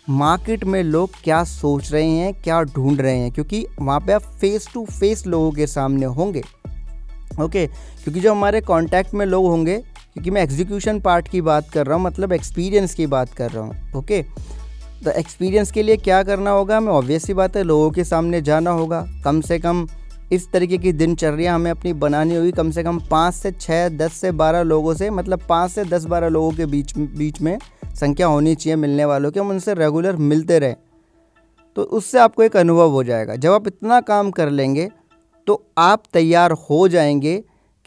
मार्केट 0.06 0.64
में 0.64 0.82
लोग 0.82 1.10
क्या 1.24 1.42
सोच 1.44 1.92
रहे 1.92 2.06
हैं, 2.06 2.32
क्या 2.34 2.62
ढूंढ 2.64 3.00
रहे 3.00 3.18
हैं, 3.18 3.30
क्योंकि 3.32 3.64
वहाँ 3.80 3.98
पे 4.00 4.12
आप 4.12 4.22
फेस 4.40 4.68
टू 4.74 4.84
फेस 4.84 5.26
लोगों 5.26 5.50
के 5.52 5.66
सामने 5.66 6.06
होंगे। 6.06 6.42
ओके? 7.40 7.66
क्योंकि 7.66 8.20
जो 8.20 8.32
हमारे 8.32 8.60
कांटेक्ट 8.60 9.14
में 9.14 9.26
लोग 9.26 9.46
होंगे, 9.46 9.76
क्योंकि 10.14 10.30
मैं 10.30 10.42
एग्जीक्यूशन 10.42 11.00
पार्ट 11.00 11.28
की 11.28 11.40
बात 11.42 11.70
कर 11.70 11.86
रहा 11.86 11.96
हूँ 11.96 12.04
मतलब 12.04 12.32
एक्सपीरियंस 12.32 12.94
की 12.94 13.06
बात 13.08 13.34
कर 13.34 13.50
रहा 13.50 13.64
हूँ, 13.64 13.92
ओके? 13.96 14.22
तो 15.04 15.10
एक्सपीरियंस 15.10 15.70
के 15.72 15.82
लिए 15.82 15.96
क्या 15.96 16.22
करना 16.22 16.50
होगा? 16.50 16.76
हमें 16.76 16.92
ऑब्वियस 16.92 17.26
सी 17.26 17.34
बात 17.34 17.56
है, 17.56 17.62
लोगों 17.62 17.90
के 17.90 18.04
सामने 18.04 18.40
जाना 18.42 18.70
होगा। 18.72 19.06
कम 19.24 19.40
से 19.40 19.58
कम 19.58 19.86
इस 20.30 20.50
तरीके 20.52 20.78
की 20.78 20.92
दिनचर्या 20.92 21.54
हमें 21.54 21.70
अपनी 21.70 21.92
बनानी 21.94 22.34
होगी। 22.34 22.50
कम 22.52 22.70
से 22.70 22.82
कम 22.82 22.98
पाँच 23.10 23.34
से 23.34 23.50
छः 23.52 23.88
दस 23.88 24.12
से 24.12 24.30
बारह 24.32 24.62
लोगों 24.62 24.94
से 24.94 25.10
मतलब 25.10 25.40
पाँच 25.48 25.70
से 25.70 25.84
दस 25.84 26.04
बारह 26.04 26.28
लोगों 26.28 26.52
के 26.52 26.66
बीच 26.66 26.96
बीच 26.96 27.40
में 27.40 27.58
संख्या 27.94 28.26
होनी 28.26 28.54
चाहिए 28.54 28.76
मिलने 28.76 29.04
वालों 29.04 29.30
की। 29.30 29.40
हम 29.40 29.50
उनसे 29.50 29.74
रेगुलर 29.74 30.16
मिलते 30.16 30.58
रहें। 30.58 30.76
तो 31.76 31.82
उससे 31.82 32.18
आपको 32.18 32.42
एक 32.42 32.56
अनुभव 32.56 32.90
हो 32.90 33.02
जाएगा। 33.04 33.36
जब 33.36 33.52
आप 33.52 33.66
इतना 33.66 34.00
काम 34.02 34.30
कर 34.30 34.50
लेंगे 34.50 34.88
तो 35.46 35.62
आप 35.78 36.02
तैयार 36.12 36.52
हो 36.62 36.86
जाएँगे 36.88 37.36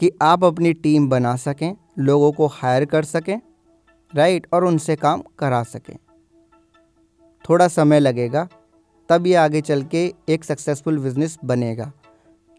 कि 0.00 0.10
आप 0.22 0.44
अपनी 0.44 0.72
टीम 0.74 1.08
बना 1.08 1.34
सकें, 1.36 1.74
लोगों 1.98 2.30
को 2.32 2.46
हायर 2.46 2.84
कर 2.84 3.04
सकें 3.04 3.40
राइट 4.12 4.46
और 4.52 4.64
उनसे 4.64 4.96
काम 4.96 5.22
करा 5.38 5.62
सकें। 5.62 5.96
थोड़ा 7.44 7.68
समय 7.68 8.00
लगेगा 8.00 8.48
तब 9.10 9.26
ये 9.26 9.34
आगे 9.34 9.60
चल 9.60 9.82
के 9.84 10.12
एक 10.28 10.44
सक्सेसफुल 10.44 10.98
बिज़नेस 10.98 11.38
बनेगा। 11.44 11.92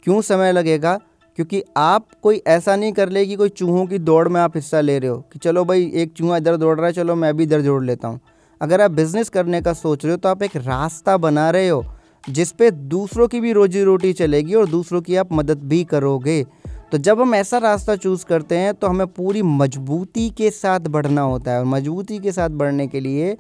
क्यों 0.06 0.22
समय 0.22 0.52
लगेगा? 0.52 1.00
क्योंकि 1.38 1.62
आप 1.78 2.08
कोई 2.24 2.42
ऐसा 2.48 2.76
नहीं 2.76 2.92
कर 2.94 3.10
ले 3.10 3.26
कि 3.26 3.36
कोई 3.36 3.50
चूहों 3.50 3.86
की 3.86 3.98
दौड़ 4.00 4.28
में 4.28 4.40
आप 4.42 4.56
हिस्सा 4.56 4.82
ले 4.82 4.98
रहे 5.00 5.10
हो 5.10 5.18
कि 5.34 5.40
चलो 5.40 5.64
भाई, 5.66 5.92
एक 5.94 6.12
चूहा 6.14 6.38
इधर 6.38 6.58
दौड़ 6.58 6.78
रहा 6.78 6.88
है, 6.88 6.94
चलो 6.94 7.16
मैं 7.16 7.36
भी 7.38 7.44
इधर 7.44 7.62
जोड़ 7.62 7.84
लेता 7.84 8.08
हूँ। 8.08 8.20
अगर 8.62 8.82
आप 8.82 8.92
बिज़नेस 8.92 9.30
करने 9.30 9.62
का 9.62 9.74
सोच 9.74 10.06
रहे 10.06 10.12
हो 10.12 10.18
तो 10.18 10.30
आप 10.30 10.44
एक 10.44 10.56
रास्ता 10.58 11.18
बना 11.18 11.50
रहे 11.50 11.68
हो, 11.68 11.84
जिस 12.24 12.52
पे 12.52 12.70
दूसरों 12.72 13.28
की 13.28 13.40
भी 13.40 13.52
रोजी 13.54 13.84
रोटी 13.84 14.14
चलेगी 14.14 14.54
और 14.54 14.70
दूसरों 14.70 15.02
की 15.02 15.16
आप 15.16 15.34
मदद 15.34 15.64
भी 15.64 15.84
करोगे। 15.84 16.44
तो 16.92 16.98
जब 16.98 17.22
हम 17.22 17.36
ऐसा 17.36 17.58
रास्ता 17.58 17.96
चूज़ 17.96 18.26
करते 18.26 18.58
हैं 18.58 18.74
तो 18.74 18.88
हमें 18.88 19.08
पूरी 19.08 19.42
मजबूती 19.42 20.30
के 20.30 20.50
साथ 20.52 20.88
बढ़ना 20.90 21.22
होता 21.22 21.52
है 21.52 21.60
और 21.60 21.66
मजबूती 21.66 22.20
के 22.20 22.32
साथ 22.32 22.50
बढ़ने 22.52 22.88
के 22.88 23.00
लिए 23.00 23.38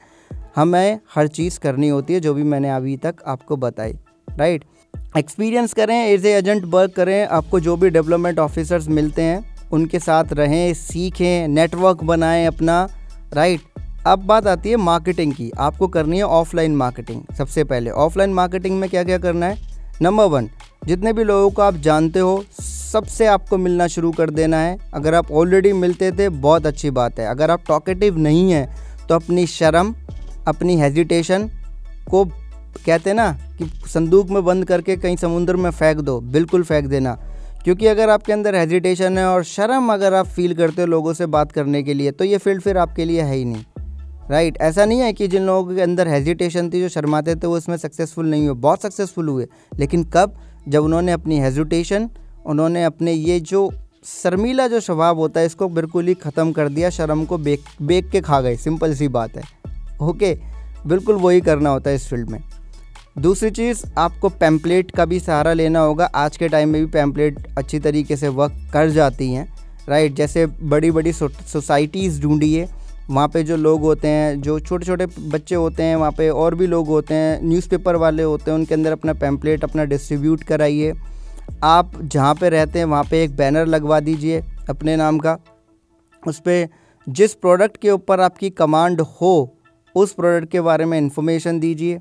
हमें 0.55 0.99
हर 1.15 1.27
चीज़ 1.29 1.59
करनी 1.59 1.89
होती 1.89 2.13
है, 2.13 2.19
जो 2.19 2.33
भी 2.33 2.43
मैंने 2.43 2.69
अभी 2.71 2.97
तक 2.97 3.15
आपको 3.27 3.57
बताई 3.57 3.93
राइट 4.29 4.63
एक्सपीरियंस 5.17 5.73
करें 5.73 5.95
एज 5.95 6.25
ए 6.25 6.31
एजेंट 6.31 6.65
वर्क 6.65 6.91
करें, 6.91 7.27
आपको 7.27 7.59
जो 7.59 7.75
भी 7.77 7.89
डेवलपमेंट 7.89 8.39
ऑफिसर्स 8.39 8.87
मिलते 8.89 9.21
हैं, 9.21 9.43
उनके 9.71 9.99
साथ 9.99 10.33
रहें, 10.33 10.73
सीखें 10.73 11.47
नेटवर्क 11.47 12.03
बनाएँ 12.03 12.45
अपना 12.45 12.87
राइट 13.33 13.61
अब 14.07 14.19
बात 14.19 14.47
आती 14.47 14.69
है 14.69 14.75
मार्केटिंग 14.77 15.33
की। 15.33 15.49
आपको 15.59 15.87
करनी 15.87 16.17
है 16.17 16.23
ऑफलाइन 16.23 16.75
मार्केटिंग 16.75 17.21
सबसे 17.37 17.63
पहले 17.63 17.91
ऑफलाइन 17.91 18.33
मार्केटिंग 18.33 18.79
में 18.79 18.89
क्या 18.89 19.03
क्या 19.03 19.17
करना 19.17 19.45
है? 19.45 19.57
नंबर 20.01 20.25
वन 20.25 20.49
जितने 20.85 21.13
भी 21.13 21.23
लोगों 21.23 21.49
को 21.49 21.61
आप 21.61 21.75
जानते 21.75 22.19
हो, 22.19 22.43
सबसे 22.61 23.25
आपको 23.25 23.57
मिलना 23.57 23.87
शुरू 23.87 24.11
कर 24.11 24.29
देना 24.29 24.57
है। 24.57 24.77
अगर 24.93 25.15
आप 25.15 25.31
ऑलरेडी 25.31 25.71
मिलते 25.73 26.11
थे, 26.11 26.27
बहुत 26.29 26.65
अच्छी 26.65 26.89
बात 26.91 27.19
है। 27.19 27.27
अगर 27.27 27.51
आप 27.51 27.63
टॉकेटिव 27.67 28.17
नहीं 28.17 28.51
हैं 28.51 29.07
तो 29.07 29.15
अपनी 29.15 29.45
शर्म, 29.47 29.93
अपनी 30.47 30.75
हेजिटेशन 30.77 31.49
को 32.09 32.23
कहते 32.85 33.09
हैं 33.09 33.17
ना 33.17 33.31
कि 33.57 33.65
संदूक 33.87 34.29
में 34.29 34.45
बंद 34.45 34.65
करके 34.65 34.95
कहीं 34.95 35.15
समुद्र 35.15 35.55
में 35.55 35.71
फेंक 35.71 35.97
दो, 35.97 36.19
बिल्कुल 36.21 36.63
फेंक 36.63 36.85
देना। 36.85 37.17
क्योंकि 37.63 37.87
अगर 37.87 38.09
आपके 38.09 38.33
अंदर 38.33 38.55
हेजिटेशन 38.55 39.17
है 39.17 39.25
और 39.25 39.43
शर्म 39.43 39.93
अगर 39.93 40.13
आप 40.13 40.25
फील 40.25 40.53
करते 40.55 40.81
हो 40.81 40.87
लोगों 40.87 41.13
से 41.13 41.25
बात 41.25 41.51
करने 41.51 41.83
के 41.83 41.93
लिए 41.93 42.11
तो 42.11 42.25
ये 42.25 42.37
फ़ील्ड 42.37 42.61
फिर 42.61 42.77
आपके 42.77 43.05
लिए 43.05 43.21
है 43.21 43.35
ही 43.35 43.45
नहीं। 43.45 43.63
Right 44.31 44.53
right. 44.53 44.69
ऐसा 44.69 44.85
नहीं 44.85 44.99
है 44.99 45.13
कि 45.13 45.27
जिन 45.27 45.43
लोगों 45.43 45.75
के 45.75 45.81
अंदर 45.81 46.07
हेजिटेशन 46.07 46.69
थी, 46.69 46.81
जो 46.81 46.89
शर्माते 46.89 47.35
थे, 47.35 47.47
वो 47.47 47.57
इसमें 47.57 47.77
सक्सेसफुल 47.77 48.25
नहीं 48.25 48.47
हुए। 48.47 48.55
बहुत 48.55 48.81
सक्सेसफुल 48.81 49.27
हुए। 49.27 49.47
लेकिन 49.79 50.03
कब? 50.03 50.35
जब 50.67 50.83
उन्होंने 50.83 51.11
अपनी 51.11 51.39
हेजिटेशन 51.39 52.09
उन्होंने 52.45 52.83
अपने 52.83 53.11
ये 53.11 53.39
जो 53.39 53.73
शर्मीला 54.03 54.67
जो 54.67 54.79
स्वभाव 54.79 55.17
होता 55.17 55.39
है, 55.39 55.45
इसको 55.45 55.67
बिल्कुल 55.69 56.07
ही 56.07 56.13
ख़त्म 56.13 56.51
कर 56.51 56.69
दिया, 56.69 56.89
शर्म 56.89 57.25
को 57.25 57.37
बेक 57.37 57.61
बेक 57.81 58.09
के 58.09 58.21
खा 58.21 58.41
गए। 58.41 58.55
सिंपल 58.55 58.95
सी 58.95 59.07
बात 59.07 59.37
है। 59.37 59.43
ओके 60.01 60.37
बिल्कुल 60.87 61.15
वही 61.15 61.41
करना 61.41 61.69
होता 61.69 61.89
है 61.89 61.95
इस 61.95 62.07
फ़ील्ड 62.07 62.29
में। 62.29 62.43
दूसरी 63.15 63.49
चीज़, 63.49 63.83
आपको 63.97 64.29
पैम्पलेट 64.29 64.89
का 64.91 65.03
भी 65.05 65.19
सहारा 65.19 65.51
लेना 65.53 65.79
होगा। 65.79 66.05
आज 66.05 66.37
के 66.37 66.47
टाइम 66.49 66.69
में 66.69 66.81
भी 66.81 66.91
पैम्पलेट 66.91 67.37
अच्छी 67.57 67.79
तरीके 67.79 68.15
से 68.15 68.27
वर्क 68.29 68.53
कर 68.73 68.89
जाती 68.89 69.31
हैं 69.33 69.47
राइट 69.89 70.13
जैसे 70.13 70.45
बड़ी 70.45 70.89
बड़ी 70.91 71.11
सोसाइटीज़ 71.13 72.21
ढूंढिए, 72.21 72.67
वहाँ 73.09 73.27
पे 73.27 73.43
जो 73.43 73.57
लोग 73.57 73.81
होते 73.81 74.07
हैं, 74.07 74.41
जो 74.41 74.59
छोटे 74.59 74.85
छोटे 74.85 75.05
बच्चे 75.05 75.55
होते 75.55 75.83
हैं, 75.83 75.95
वहाँ 75.95 76.11
पे 76.11 76.29
और 76.29 76.55
भी 76.55 76.67
लोग 76.67 76.87
होते 76.87 77.13
हैं 77.13 77.39
न्यूज़पेपर 77.43 77.95
वाले 77.95 78.23
होते 78.23 78.51
हैं, 78.51 78.57
उनके 78.57 78.73
अंदर 78.75 78.91
अपना 78.91 79.13
पैम्पलेट 79.13 79.63
अपना 79.63 79.83
डिस्ट्रीब्यूट 79.83 80.43
कराइए। 80.43 80.93
आप 81.63 81.91
जहाँ 82.03 82.33
पे 82.35 82.49
रहते 82.49 82.79
हैं, 82.79 82.85
वहाँ 82.85 83.03
पे 83.03 83.23
एक 83.23 83.35
बैनर 83.35 83.65
लगवा 83.65 83.99
दीजिए 83.99 84.41
अपने 84.69 84.95
नाम 84.95 85.19
का। 85.19 85.37
उस 86.23 86.39
पर 86.39 86.67
जिस 87.07 87.33
प्रोडक्ट 87.35 87.77
के 87.77 87.91
ऊपर 87.91 88.19
आपकी 88.19 88.49
कमांड 88.51 89.01
हो, 89.01 89.55
उस 89.95 90.13
प्रोडक्ट 90.13 90.51
के 90.51 90.61
बारे 90.61 90.85
में 90.85 90.97
इंफॉर्मेशन 90.97 91.59
दीजिए। 91.59 91.99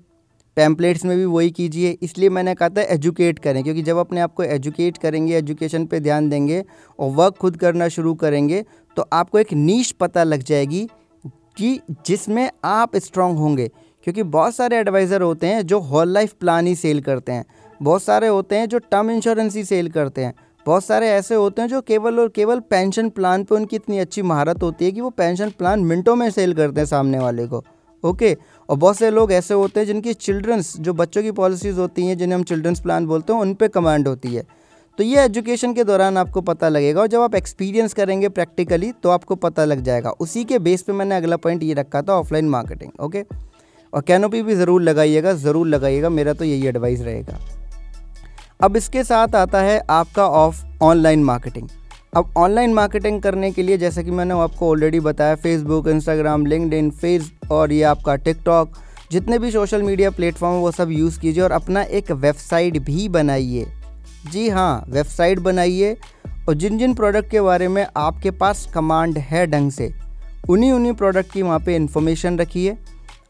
पैम्पलेट्स 0.57 1.05
में 1.05 1.17
भी 1.17 1.25
वही 1.25 1.51
कीजिए। 1.51 1.91
इसलिए 2.03 2.29
मैंने 2.31 2.55
कहा 2.55 2.69
था 2.69 2.83
एजुकेट 2.85 3.39
करें, 3.39 3.63
क्योंकि 3.63 3.83
जब 3.83 3.97
अपने 3.99 4.21
आप 4.21 4.35
को 4.35 4.43
एजुकेट 4.43 4.99
करेंगे 4.99 5.37
एजुकेशन 5.37 5.87
पे 5.87 6.01
ध्यान 6.01 6.29
देंगे 6.29 6.65
और 6.99 7.11
वर्क 7.13 7.37
खुद 7.37 7.57
करना 7.57 7.89
शुरू 7.91 8.15
करेंगे 8.17 8.65
तो 8.97 9.07
आपको 9.13 9.39
एक 9.39 9.53
नीच 9.55 9.91
पता 9.93 10.25
लग 10.25 10.43
जाएगी 10.45 10.87
कि 11.25 11.79
जिसमें 12.07 12.49
आप 12.65 12.97
स्ट्रांग 12.99 13.37
होंगे। 13.39 13.71
क्योंकि 14.07 14.23
बहुत 14.25 14.55
सारे 14.55 14.77
एडवाइज़र 14.77 15.23
होते 15.23 15.47
हैं 15.47 15.67
जो 15.67 15.79
होल 15.81 16.09
लाइफ 16.09 16.33
प्लान 16.41 16.67
ही 16.67 16.75
सेल 16.77 17.01
करते 17.03 17.33
हैं। 17.33 17.45
बहुत 17.81 18.03
सारे 18.03 18.29
होते 18.29 18.57
हैं 18.57 18.69
जो 18.69 18.79
टर्म 18.81 19.11
इंश्योरेंस 19.11 19.57
ही 19.57 19.65
सेल 19.65 19.89
करते 19.91 20.25
हैं। 20.25 20.35
बहुत 20.67 20.85
सारे 20.85 21.09
ऐसे 21.09 21.35
होते 21.35 21.63
हैं 21.63 21.69
जो 21.69 21.81
केवल 21.83 22.19
और 22.21 22.29
केवल 22.29 22.61
पेंशन 22.61 23.09
प्लान 23.11 23.45
पे 23.45 23.55
उनकी 23.55 23.77
इतनी 23.77 23.99
अच्छी 23.99 24.23
महारत 24.23 24.63
होती 24.63 24.85
है 24.85 24.93
कि 24.93 25.01
वो 25.01 25.11
पेंशन 25.13 25.51
प्लान 25.59 25.81
मिनटों 25.83 26.15
में 26.17 26.29
सेल 26.31 26.55
करते 26.55 26.81
हैं 26.81 26.87
सामने 26.87 27.19
वाले 27.19 27.47
को। 27.47 27.65
ओके? 28.05 28.37
और 28.69 28.77
बहुत 28.77 28.97
से 28.97 29.11
लोग 29.11 29.33
ऐसे 29.33 29.55
होते 29.55 29.81
हैं 29.81 29.87
जिनकी 29.87 30.13
चिल्ड्रंस 30.15 30.77
जो 30.79 30.93
बच्चों 30.95 31.23
की 31.23 31.31
पॉलिसीज़ 31.33 31.79
होती 31.79 32.07
हैं, 32.07 32.17
जिन्हें 32.19 32.37
हम 32.37 32.45
चिल्ड्रंस 32.45 32.81
प्लान 32.81 33.07
बोलते 33.07 33.33
हैं 33.33 33.41
उन 33.41 33.55
पर 33.55 33.69
कमांड 33.71 34.09
होती 34.09 34.35
है। 34.35 34.43
तो 34.99 35.05
ये 35.05 35.25
एजुकेशन 35.25 35.73
के 35.75 35.85
दौरान 35.85 36.17
आपको 36.17 36.41
पता 36.43 36.69
लगेगा, 36.69 37.01
और 37.01 37.07
जब 37.07 37.21
आप 37.21 37.35
एक्सपीरियंस 37.35 37.95
करेंगे 37.95 38.29
प्रैक्टिकली 38.31 38.91
तो 38.95 39.11
आपको 39.11 39.35
पता 39.37 39.65
लग 39.65 39.81
जाएगा। 39.83 40.11
उसी 40.21 40.45
के 40.45 40.59
बेस 40.61 40.83
पे 40.83 40.93
मैंने 40.93 41.17
अगला 41.17 41.37
पॉइंट 41.39 41.63
ये 41.63 41.75
रखा 41.75 42.03
था 42.03 42.15
ऑफलाइन 42.15 42.49
मार्केटिंग 42.49 43.01
ओके? 43.01 43.25
और 43.93 44.03
कैनोपी 44.03 44.43
भी 44.43 44.55
ज़रूर 44.55 44.83
लगाइएगा 44.83 45.33
ज़रूर 45.35 45.67
लगाइएगा, 45.67 46.09
मेरा 46.11 46.33
तो 46.33 46.45
यही 46.45 46.67
एडवाइस 46.67 47.01
रहेगा। 47.01 47.39
अब 48.63 48.77
इसके 48.77 49.05
साथ 49.05 49.35
आता 49.37 49.61
है 49.61 49.79
आपका 49.91 50.27
ऑफ़ 50.29 50.65
ऑनलाइन 50.83 51.25
मार्केटिंग 51.25 51.69
अब 52.17 52.35
ऑनलाइन 52.37 52.75
मार्केटिंग 52.75 53.21
करने 53.23 53.51
के 53.51 53.63
लिए, 53.63 53.77
जैसे 53.79 54.03
कि 54.05 54.11
मैंने 54.11 54.35
आपको 54.41 54.69
ऑलरेडी 54.71 54.99
बताया 55.01 55.35
फेसबुक 55.37 55.87
इंस्टाग्राम 55.89 56.45
लिंकड 56.47 56.91
फेस 56.93 57.31
और 57.53 57.73
ये 57.73 57.83
आपका 57.83 58.15
टिकटॉक 58.17 58.77
जितने 59.13 59.39
भी 59.39 59.51
सोशल 59.51 59.83
मीडिया 59.83 60.11
प्लेटफॉर्म 60.11 60.61
वो 60.61 60.71
सब 60.71 60.91
यूज़ 60.91 61.19
कीजिए 61.21 61.43
और 61.43 61.53
अपना 61.53 61.83
एक 61.83 62.11
वेबसाइट 62.13 62.79
भी 62.81 63.09
बनाइए। 63.09 63.67
जी 64.33 64.49
हाँ 64.49 64.85
वेबसाइट 64.89 65.39
बनाइए 65.41 65.97
और 66.49 66.55
जिन 66.55 66.79
जिन 66.79 66.95
प्रोडक्ट 66.95 67.31
के 67.31 67.41
बारे 67.41 67.69
में 67.69 67.87
आपके 67.97 68.31
पास 68.33 68.67
कमांड 68.75 69.19
है 69.21 69.47
ढंग 69.47 69.71
से, 69.71 69.93
उन्हीं 70.51 70.73
उन्हीं 70.73 70.93
प्रोडक्ट 70.93 71.33
की 71.33 71.43
वहाँ 71.43 71.59
पे 71.67 71.77
इन्फॉर्मेशन 71.77 72.39
रखिए 72.39 72.77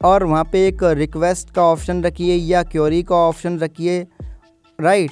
और 0.04 0.24
वहाँ 0.24 0.44
पे 0.52 0.66
एक 0.68 0.84
रिक्वेस्ट 0.98 1.54
का 1.54 1.62
ऑप्शन 1.64 2.02
रखिए 2.04 2.34
या 2.34 2.62
क्योरी 2.64 3.02
का 3.02 3.16
ऑप्शन 3.18 3.58
रखिए 3.58 4.00
राइट 4.78 5.10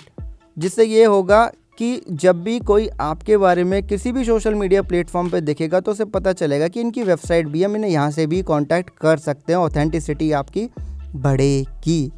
जिससे 0.56 0.84
ये 0.84 1.04
होगा 1.04 1.50
कि 1.78 2.00
जब 2.10 2.42
भी 2.42 2.58
कोई 2.60 2.88
आपके 3.00 3.36
बारे 3.36 3.64
में 3.64 3.82
किसी 3.82 4.12
भी 4.12 4.24
सोशल 4.24 4.54
मीडिया 4.54 4.82
प्लेटफॉर्म 4.82 5.30
पे 5.30 5.40
देखेगा 5.40 5.80
तो 5.80 5.92
उसे 5.92 6.04
पता 6.04 6.32
चलेगा 6.32 6.68
कि 6.68 6.80
इनकी 6.80 7.02
वेबसाइट 7.02 7.46
भी 7.46 7.62
हम 7.62 7.76
इन्हें 7.76 7.90
यहाँ 7.90 8.10
से 8.10 8.26
भी 8.26 8.42
कांटेक्ट 8.42 8.90
कर 9.00 9.16
सकते 9.18 9.52
हैं 9.52 9.60
ऑथेंटिसिटी 9.60 10.30
आपकी 10.32 10.68
बढ़ेगी। 11.14 12.12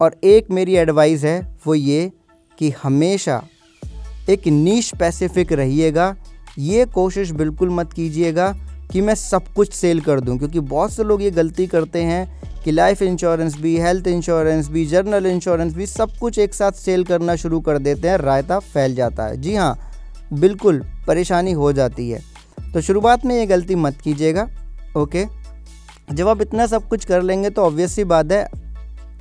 और 0.00 0.16
एक 0.24 0.50
मेरी 0.50 0.74
एडवाइस 0.76 1.24
है, 1.24 1.56
वो 1.66 1.74
ये 1.74 2.10
कि 2.58 2.70
हमेशा 2.82 3.42
एक 4.30 4.46
नीच 4.46 4.84
स्पेसिफिक 4.84 5.52
रहिएगा। 5.52 6.14
ये 6.58 6.84
कोशिश 6.86 7.30
बिल्कुल 7.30 7.70
मत 7.70 7.92
कीजिएगा 7.92 8.54
कि 8.92 9.00
मैं 9.00 9.14
सब 9.14 9.42
कुछ 9.56 9.72
सेल 9.72 10.00
कर 10.00 10.20
दूँ, 10.20 10.36
क्योंकि 10.38 10.60
बहुत 10.60 10.92
से 10.92 11.04
लोग 11.04 11.22
ये 11.22 11.30
गलती 11.30 11.66
करते 11.66 12.02
हैं 12.02 12.62
कि 12.64 12.70
लाइफ 12.70 13.02
इंश्योरेंस 13.02 13.56
भी 13.60 13.76
हेल्थ 13.76 14.06
इंश्योरेंस 14.06 14.68
भी 14.68 14.84
जर्नल 14.86 15.26
इंश्योरेंस 15.26 15.74
भी 15.74 15.86
सब 15.86 16.16
कुछ 16.18 16.38
एक 16.38 16.54
साथ 16.54 16.72
सेल 16.72 17.04
करना 17.04 17.36
शुरू 17.36 17.60
कर 17.60 17.78
देते 17.78 18.08
हैं, 18.08 18.16
रायता 18.18 18.58
फैल 18.58 18.94
जाता 18.94 19.24
है। 19.24 19.36
जी 19.36 19.54
हाँ 19.56 19.78
बिल्कुल 20.32 20.82
परेशानी 21.06 21.52
हो 21.52 21.72
जाती 21.72 22.08
है। 22.10 22.20
तो 22.72 22.80
शुरुआत 22.80 23.24
में 23.26 23.34
ये 23.36 23.46
गलती 23.46 23.74
मत 23.74 24.00
कीजिएगा, 24.00 24.48
ओके? 24.96 25.24
जब 26.10 26.28
आप 26.28 26.40
इतना 26.42 26.66
सब 26.66 26.88
कुछ 26.88 27.04
कर 27.04 27.22
लेंगे 27.22 27.50
तो 27.50 27.62
ऑब्वियस 27.62 27.92
सी 27.92 28.04
बात 28.04 28.32
है, 28.32 28.46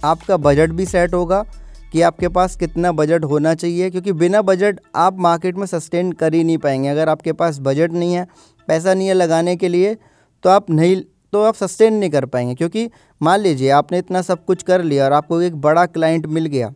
आपका 0.04 0.38
बजट 0.38 0.70
भी 0.70 0.86
सेट 0.86 1.14
होगा 1.14 1.44
कि 1.92 2.02
आपके 2.02 2.28
पास 2.30 2.56
कितना 2.56 2.92
बजट 2.92 3.24
होना 3.26 3.54
चाहिए, 3.56 3.90
क्योंकि 3.90 4.12
बिना 4.14 4.42
बजट 4.42 4.80
आप 4.96 5.20
मार्केट 5.20 5.56
में 5.56 5.66
सस्टेन 5.68 6.12
कर 6.14 6.34
ही 6.34 6.44
नहीं 6.44 6.58
पाएँगे। 6.58 6.90
अगर 6.90 7.10
आपके 7.10 7.34
पास 7.34 7.60
बजट 7.62 7.92
नहीं 7.94 8.14
है, 8.14 8.28
पैसा 8.68 8.94
नहीं 8.94 9.08
है 9.08 9.14
लगाने 9.14 9.56
के 9.56 9.68
लिए 9.70 9.96
तो 10.44 10.50
आप 10.50 10.70
नहीं 10.70 11.02
तो 11.34 11.42
आप 11.44 11.56
सस्टेन 11.56 11.94
नहीं 11.94 12.10
कर 12.10 12.26
पाएँगे। 12.26 12.56
क्योंकि 12.56 12.90
मान 13.22 13.40
लीजिए, 13.40 13.70
आपने 13.72 13.98
इतना 14.00 14.22
सब 14.22 14.44
कुछ 14.46 14.64
कर 14.64 14.84
लिया 14.84 15.06
और 15.06 15.14
आपको 15.14 15.42
एक 15.42 15.56
बड़ा 15.62 15.86
क्लाइंट 15.88 16.26
मिल 16.28 16.46
गया 16.48 16.74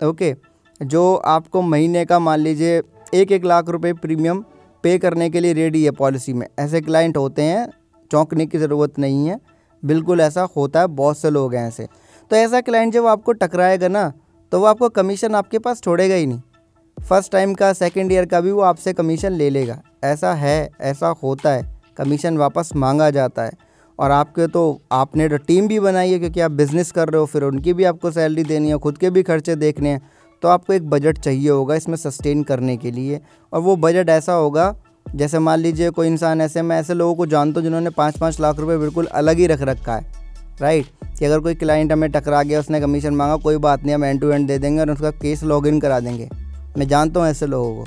ओके 0.00 0.34
जो 0.80 1.14
आपको 1.16 1.62
महीने 1.62 2.04
का 2.04 2.18
मान 2.18 2.40
लीजिए 2.40 2.82
एक 3.14 3.32
एक 3.32 3.44
लाख 3.44 3.68
रुपए 3.68 3.92
प्रीमियम 3.94 4.44
पे 4.84 4.98
करने 4.98 5.28
के 5.30 5.40
लिए 5.40 5.52
रेडी 5.52 5.84
है 5.84 5.90
पॉलिसी 5.92 6.32
में। 6.32 6.46
ऐसे 6.58 6.80
क्लाइंट 6.80 7.16
होते 7.16 7.42
हैं, 7.42 7.66
चौंकने 8.10 8.46
की 8.46 8.58
ज़रूरत 8.58 8.98
नहीं 8.98 9.26
है, 9.28 9.38
बिल्कुल 9.82 10.20
ऐसा 10.20 10.42
होता 10.56 10.80
है, 10.80 10.86
बहुत 10.88 11.18
से 11.18 11.30
लोग 11.30 11.54
हैं 11.54 11.66
ऐसे। 11.68 11.86
तो 12.30 12.36
ऐसा 12.36 12.60
क्लाइंट 12.60 12.92
जब 12.92 13.06
आपको 13.06 13.32
टकराएगा 13.34 13.88
ना 13.88 14.12
तो 14.52 14.60
वो 14.60 14.66
आपको 14.66 14.88
कमीशन 14.88 15.34
आपके 15.34 15.58
पास 15.58 15.80
छोड़ेगा 15.80 16.14
ही 16.14 16.26
नहीं। 16.26 16.40
फ़र्स्ट 16.98 17.32
टाइम 17.32 17.54
का 17.54 17.72
सेकेंड 17.72 18.12
ईयर 18.12 18.26
का 18.26 18.40
भी 18.40 18.50
वो 18.50 18.60
आपसे 18.60 18.92
कमीशन 18.92 19.32
ले 19.32 19.50
लेगा। 19.50 19.82
ऐसा 20.04 20.34
है, 20.34 20.70
ऐसा 20.80 21.08
होता 21.22 21.50
है। 21.50 21.80
कमीशन 21.96 22.36
वापस 22.36 22.70
मांगा 22.76 23.10
जाता 23.10 23.42
है। 23.42 23.52
और 23.98 24.10
आपके 24.10 24.46
तो 24.46 24.82
आपने 24.92 25.28
तो 25.28 25.36
टीम 25.36 25.68
भी 25.68 25.80
बनाई 25.80 26.12
है 26.12 26.18
क्योंकि 26.18 26.40
आप 26.40 26.50
बिज़नेस 26.50 26.92
कर 26.92 27.08
रहे 27.08 27.20
हो, 27.20 27.26
फिर 27.26 27.42
उनकी 27.42 27.72
भी 27.72 27.84
आपको 27.84 28.10
सैलरी 28.10 28.44
देनी 28.44 28.68
है, 28.68 28.78
खुद 28.78 28.98
के 28.98 29.10
भी 29.10 29.22
खर्चे 29.22 29.56
देखने 29.56 29.88
हैं। 29.88 30.10
तो 30.42 30.48
आपको 30.48 30.72
एक 30.72 30.90
बजट 30.90 31.18
चाहिए 31.18 31.48
होगा 31.50 31.74
इसमें 31.74 31.96
सस्टेन 31.96 32.42
करने 32.42 32.76
के 32.76 32.90
लिए। 32.90 33.20
और 33.52 33.60
वो 33.60 33.76
बजट 33.76 34.08
ऐसा 34.08 34.32
होगा, 34.32 34.74
जैसे 35.14 35.38
मान 35.38 35.58
लीजिए 35.58 35.90
कोई 35.90 36.06
इंसान 36.06 36.40
ऐसे, 36.40 36.62
मैं 36.62 36.80
ऐसे 36.80 36.94
लोगों 36.94 37.14
को 37.14 37.26
जानता 37.26 37.60
हूँ 37.60 37.64
जिन्होंने 37.64 37.90
पाँच 37.90 38.18
पाँच 38.18 38.40
लाख 38.40 38.58
रुपये 38.58 38.78
बिल्कुल 38.78 39.06
अलग 39.06 39.36
ही 39.36 39.46
रख 39.46 39.62
रखा 39.62 39.96
है। 39.96 40.27
राइट? 40.60 40.86
कि 41.18 41.24
अगर 41.24 41.40
कोई 41.40 41.54
क्लाइंट 41.54 41.92
हमें 41.92 42.10
टकरा 42.10 42.42
गया, 42.42 42.60
उसने 42.60 42.80
कमीशन 42.80 43.14
मांगा, 43.14 43.36
कोई 43.36 43.56
बात 43.56 43.84
नहीं, 43.84 43.94
हम 43.94 44.04
एंड 44.04 44.20
टू 44.20 44.30
एंड 44.30 44.46
दे 44.48 44.58
देंगे 44.58 44.80
और 44.80 44.90
उसका 44.90 45.10
केस 45.12 45.42
लॉगिन 45.42 45.80
करा 45.80 46.00
देंगे। 46.00 46.28
मैं 46.78 46.88
जानता 46.88 47.20
हूँ 47.20 47.28
ऐसे 47.28 47.46
लोगों 47.46 47.74
को। 47.76 47.84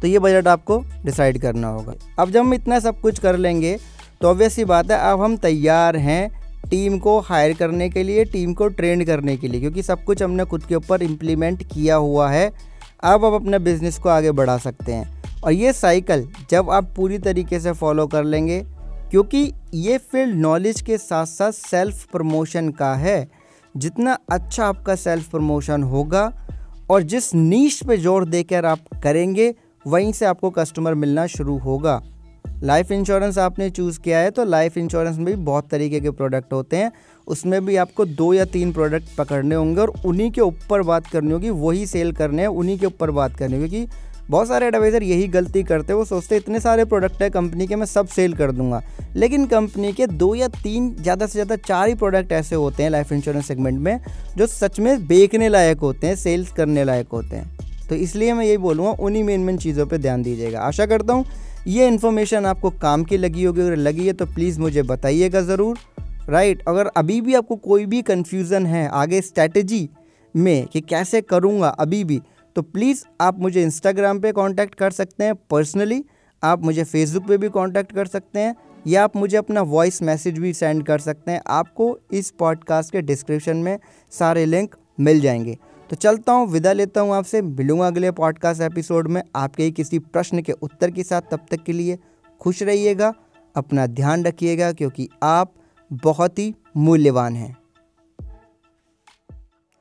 तो 0.00 0.08
ये 0.08 0.18
बजट 0.18 0.48
आपको 0.48 0.78
डिसाइड 1.04 1.40
करना 1.40 1.68
होगा। 1.68 1.94
अब 2.18 2.30
जब 2.30 2.40
हम 2.40 2.54
इतना 2.54 2.78
सब 2.80 3.00
कुछ 3.00 3.18
कर 3.18 3.36
लेंगे 3.36 3.76
तो 4.20 4.28
ऑब्वियस 4.28 4.56
ही 4.56 4.64
बात 4.64 4.90
है, 4.90 4.98
अब 5.00 5.20
हम 5.20 5.36
तैयार 5.36 5.96
हैं 5.96 6.42
टीम 6.70 6.98
को 6.98 7.18
हायर 7.20 7.52
करने 7.52 7.88
के 7.90 8.02
लिए 8.02 8.24
टीम 8.24 8.52
को 8.54 8.68
ट्रेंड 8.68 9.04
करने 9.06 9.36
के 9.36 9.48
लिए, 9.48 9.60
क्योंकि 9.60 9.82
सब 9.82 10.04
कुछ 10.04 10.22
हमने 10.22 10.44
खुद 10.44 10.64
के 10.64 10.74
ऊपर 10.74 11.02
इम्प्लीमेंट 11.02 11.62
किया 11.64 11.96
हुआ 11.96 12.30
है। 12.30 12.46
अब 13.04 13.24
आप 13.24 13.32
अपने 13.32 13.58
बिज़नेस 13.58 13.98
को 13.98 14.08
आगे 14.08 14.32
बढ़ा 14.32 14.56
सकते 14.58 14.92
हैं। 14.92 15.22
और 15.44 15.52
ये 15.52 15.72
साइकिल 15.72 16.28
जब 16.50 16.70
आप 16.70 16.92
पूरी 16.96 17.18
तरीके 17.18 17.60
से 17.60 17.72
फॉलो 17.72 18.06
कर 18.06 18.24
लेंगे 18.24 18.64
क्योंकि 19.12 19.52
ये 19.74 19.96
फ़ील्ड 20.00 20.36
नॉलेज 20.36 20.80
के 20.80 20.96
साथ 20.98 21.26
साथ 21.26 21.52
सेल्फ 21.52 22.04
प्रमोशन 22.12 22.68
का 22.70 22.94
है। 22.94 23.28
जितना 23.74 24.16
अच्छा 24.30 24.66
आपका 24.66 24.94
सेल्फ 24.96 25.28
प्रमोशन 25.30 25.82
होगा 25.82 26.22
और 26.90 27.02
जिस 27.02 27.32
नीच 27.34 27.82
पे 27.82 27.96
ज़ोर 27.96 28.24
देकर 28.24 28.64
आप 28.64 28.78
करेंगे, 29.02 29.54
वहीं 29.84 30.12
से 30.12 30.24
आपको 30.26 30.50
कस्टमर 30.50 30.94
मिलना 30.94 31.26
शुरू 31.26 31.56
होगा। 31.58 32.00
लाइफ 32.62 32.90
इंश्योरेंस 32.92 33.38
आपने 33.38 33.68
चूज़ 33.70 33.98
किया 34.00 34.18
है 34.18 34.30
तो 34.30 34.44
लाइफ 34.44 34.78
इंश्योरेंस 34.78 35.16
में 35.16 35.26
भी 35.26 35.34
बहुत 35.42 35.68
तरीके 35.70 36.00
के 36.00 36.10
प्रोडक्ट 36.12 36.52
होते 36.52 36.76
हैं। 36.76 36.90
उसमें 37.26 37.64
भी 37.66 37.76
आपको 37.76 38.04
दो 38.06 38.32
या 38.34 38.44
तीन 38.46 38.72
प्रोडक्ट 38.72 39.16
पकड़ने 39.18 39.54
होंगे 39.54 39.80
और 39.80 39.92
उन्हीं 40.04 40.30
के 40.30 40.40
ऊपर 40.40 40.82
बात 40.82 41.06
करनी 41.06 41.32
होगी, 41.32 41.50
वही 41.50 41.86
सेल 41.86 42.12
करने 42.12 42.42
हैं, 42.42 42.48
उन्हीं 42.48 42.78
के 42.78 42.86
ऊपर 42.86 43.10
बात 43.10 43.36
करनी 43.36 43.60
होगी 43.62 43.86
बहुत 44.22 44.48
सारे 44.48 44.66
एडवाइज़र 44.66 45.02
यही 45.02 45.26
गलती 45.28 45.62
करते 45.62 45.92
हैं। 45.92 45.98
वो 45.98 46.04
सोचते 46.04 46.36
इतने 46.36 46.60
सारे 46.60 46.84
प्रोडक्ट 46.84 47.22
है 47.22 47.28
कंपनी 47.30 47.66
के 47.66 47.76
मैं 47.76 47.86
सब 47.86 48.06
सेल 48.08 48.34
कर 48.34 48.52
दूँगा। 48.52 48.82
लेकिन 49.16 49.46
कंपनी 49.46 49.92
के 49.92 50.06
दो 50.06 50.34
या 50.34 50.48
तीन, 50.48 50.94
ज़्यादा 50.94 51.26
से 51.26 51.32
ज़्यादा 51.32 51.56
चार 51.58 51.88
ही 51.88 51.94
प्रोडक्ट 51.94 52.32
ऐसे 52.32 52.56
होते 52.56 52.82
हैं 52.82 52.90
लाइफ 52.90 53.12
इंश्योरेंस 53.12 53.46
सेगमेंट 53.46 53.80
में, 53.80 54.00
जो 54.36 54.46
सच 54.48 54.80
में 54.80 55.06
बेचने 55.06 55.48
लायक 55.48 55.78
होते 55.78 56.06
हैं 56.06 56.16
सेल्स 56.16 56.52
करने 56.52 56.84
लायक 56.84 57.08
होते 57.12 57.36
हैं। 57.36 57.86
तो 57.88 57.94
इसलिए 57.96 58.32
मैं 58.32 58.44
यही 58.44 58.56
बोलूँगा, 58.58 58.90
उन्हीं 58.92 59.22
मेन 59.24 59.40
मेन 59.40 59.56
चीज़ों 59.58 59.86
पर 59.86 59.96
ध्यान 59.98 60.22
दीजिएगा। 60.22 60.60
आशा 60.60 60.86
करता 60.86 61.12
हूँ, 61.12 61.24
ये 61.66 61.86
इन्फॉर्मेशन 61.88 62.46
आपको 62.46 62.70
काम 62.72 63.04
की 63.04 63.16
लगी 63.16 63.44
होगी, 63.44 63.60
अगर 63.60 63.76
लगी 63.78 64.06
है 64.06 64.12
तो 64.12 64.26
प्लीज़ 64.26 64.60
मुझे 64.60 64.82
बताइएगा 64.84 65.40
ज़रूर। 65.42 65.78
राइट 66.28 66.62
अगर 66.68 66.86
अभी 66.86 67.20
भी 67.20 67.34
आपको 67.34 67.56
कोई 67.58 67.86
भी 67.86 68.02
कन्फ्यूज़न 68.02 68.66
है, 68.66 68.88
आगे 68.88 69.20
स्ट्रैटेजी 69.22 69.88
में 70.34 70.66
कि 70.66 70.80
कैसे 70.82 71.20
करूँगा 71.22 71.68
अभी 71.68 72.02
भी 72.04 72.20
तो 72.56 72.62
प्लीज़ 72.62 73.04
आप 73.20 73.38
मुझे 73.40 73.62
इंस्टाग्राम 73.62 74.20
पे 74.20 74.32
कांटेक्ट 74.32 74.74
कर 74.74 74.90
सकते 74.90 75.24
हैं 75.24 75.34
पर्सनली 75.50 76.04
आप 76.42 76.62
मुझे 76.62 76.84
फेसबुक 76.84 77.26
पे 77.26 77.36
भी 77.38 77.48
कांटेक्ट 77.48 77.92
कर 77.92 78.06
सकते 78.06 78.40
हैं, 78.40 78.54
या 78.86 79.04
आप 79.04 79.16
मुझे 79.16 79.36
अपना 79.36 79.62
वॉइस 79.62 80.02
मैसेज 80.02 80.38
भी 80.38 80.52
सेंड 80.52 80.84
कर 80.86 80.98
सकते 80.98 81.32
हैं। 81.32 81.40
आपको 81.48 81.98
इस 82.12 82.30
पॉडकास्ट 82.30 82.92
के 82.92 83.02
डिस्क्रिप्शन 83.02 83.56
में 83.56 83.78
सारे 84.12 84.44
लिंक 84.46 84.74
मिल 85.00 85.20
जाएँगे। 85.20 85.56
तो 85.90 85.96
चलता 85.96 86.32
हूँ, 86.32 86.46
विदा 86.46 86.72
लेता 86.72 87.00
हूँ 87.00 87.14
आपसे, 87.14 87.42
मिलूँगा 87.42 87.86
अगले 87.86 88.10
पॉडकास्ट 88.10 88.62
एपिसोड 88.62 89.08
में 89.08 89.22
आपके 89.36 89.62
ही 89.62 89.70
किसी 89.70 89.98
प्रश्न 89.98 90.42
के 90.42 90.52
उत्तर 90.52 90.90
के 90.90 91.02
साथ। 91.02 91.30
तब 91.30 91.46
तक 91.50 91.62
के 91.62 91.72
लिए 91.72 91.98
खुश 92.40 92.62
रहिएगा, 92.62 93.12
अपना 93.54 93.86
ध्यान 93.86 94.24
रखिएगा, 94.24 94.72
क्योंकि 94.72 95.08
आप 95.22 95.54
बहुत 95.90 96.38
ही 96.38 96.54
मूल्यवान 96.76 97.36
हैं। 97.36 97.56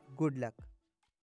गुड 0.10 0.38
लक 0.38 0.54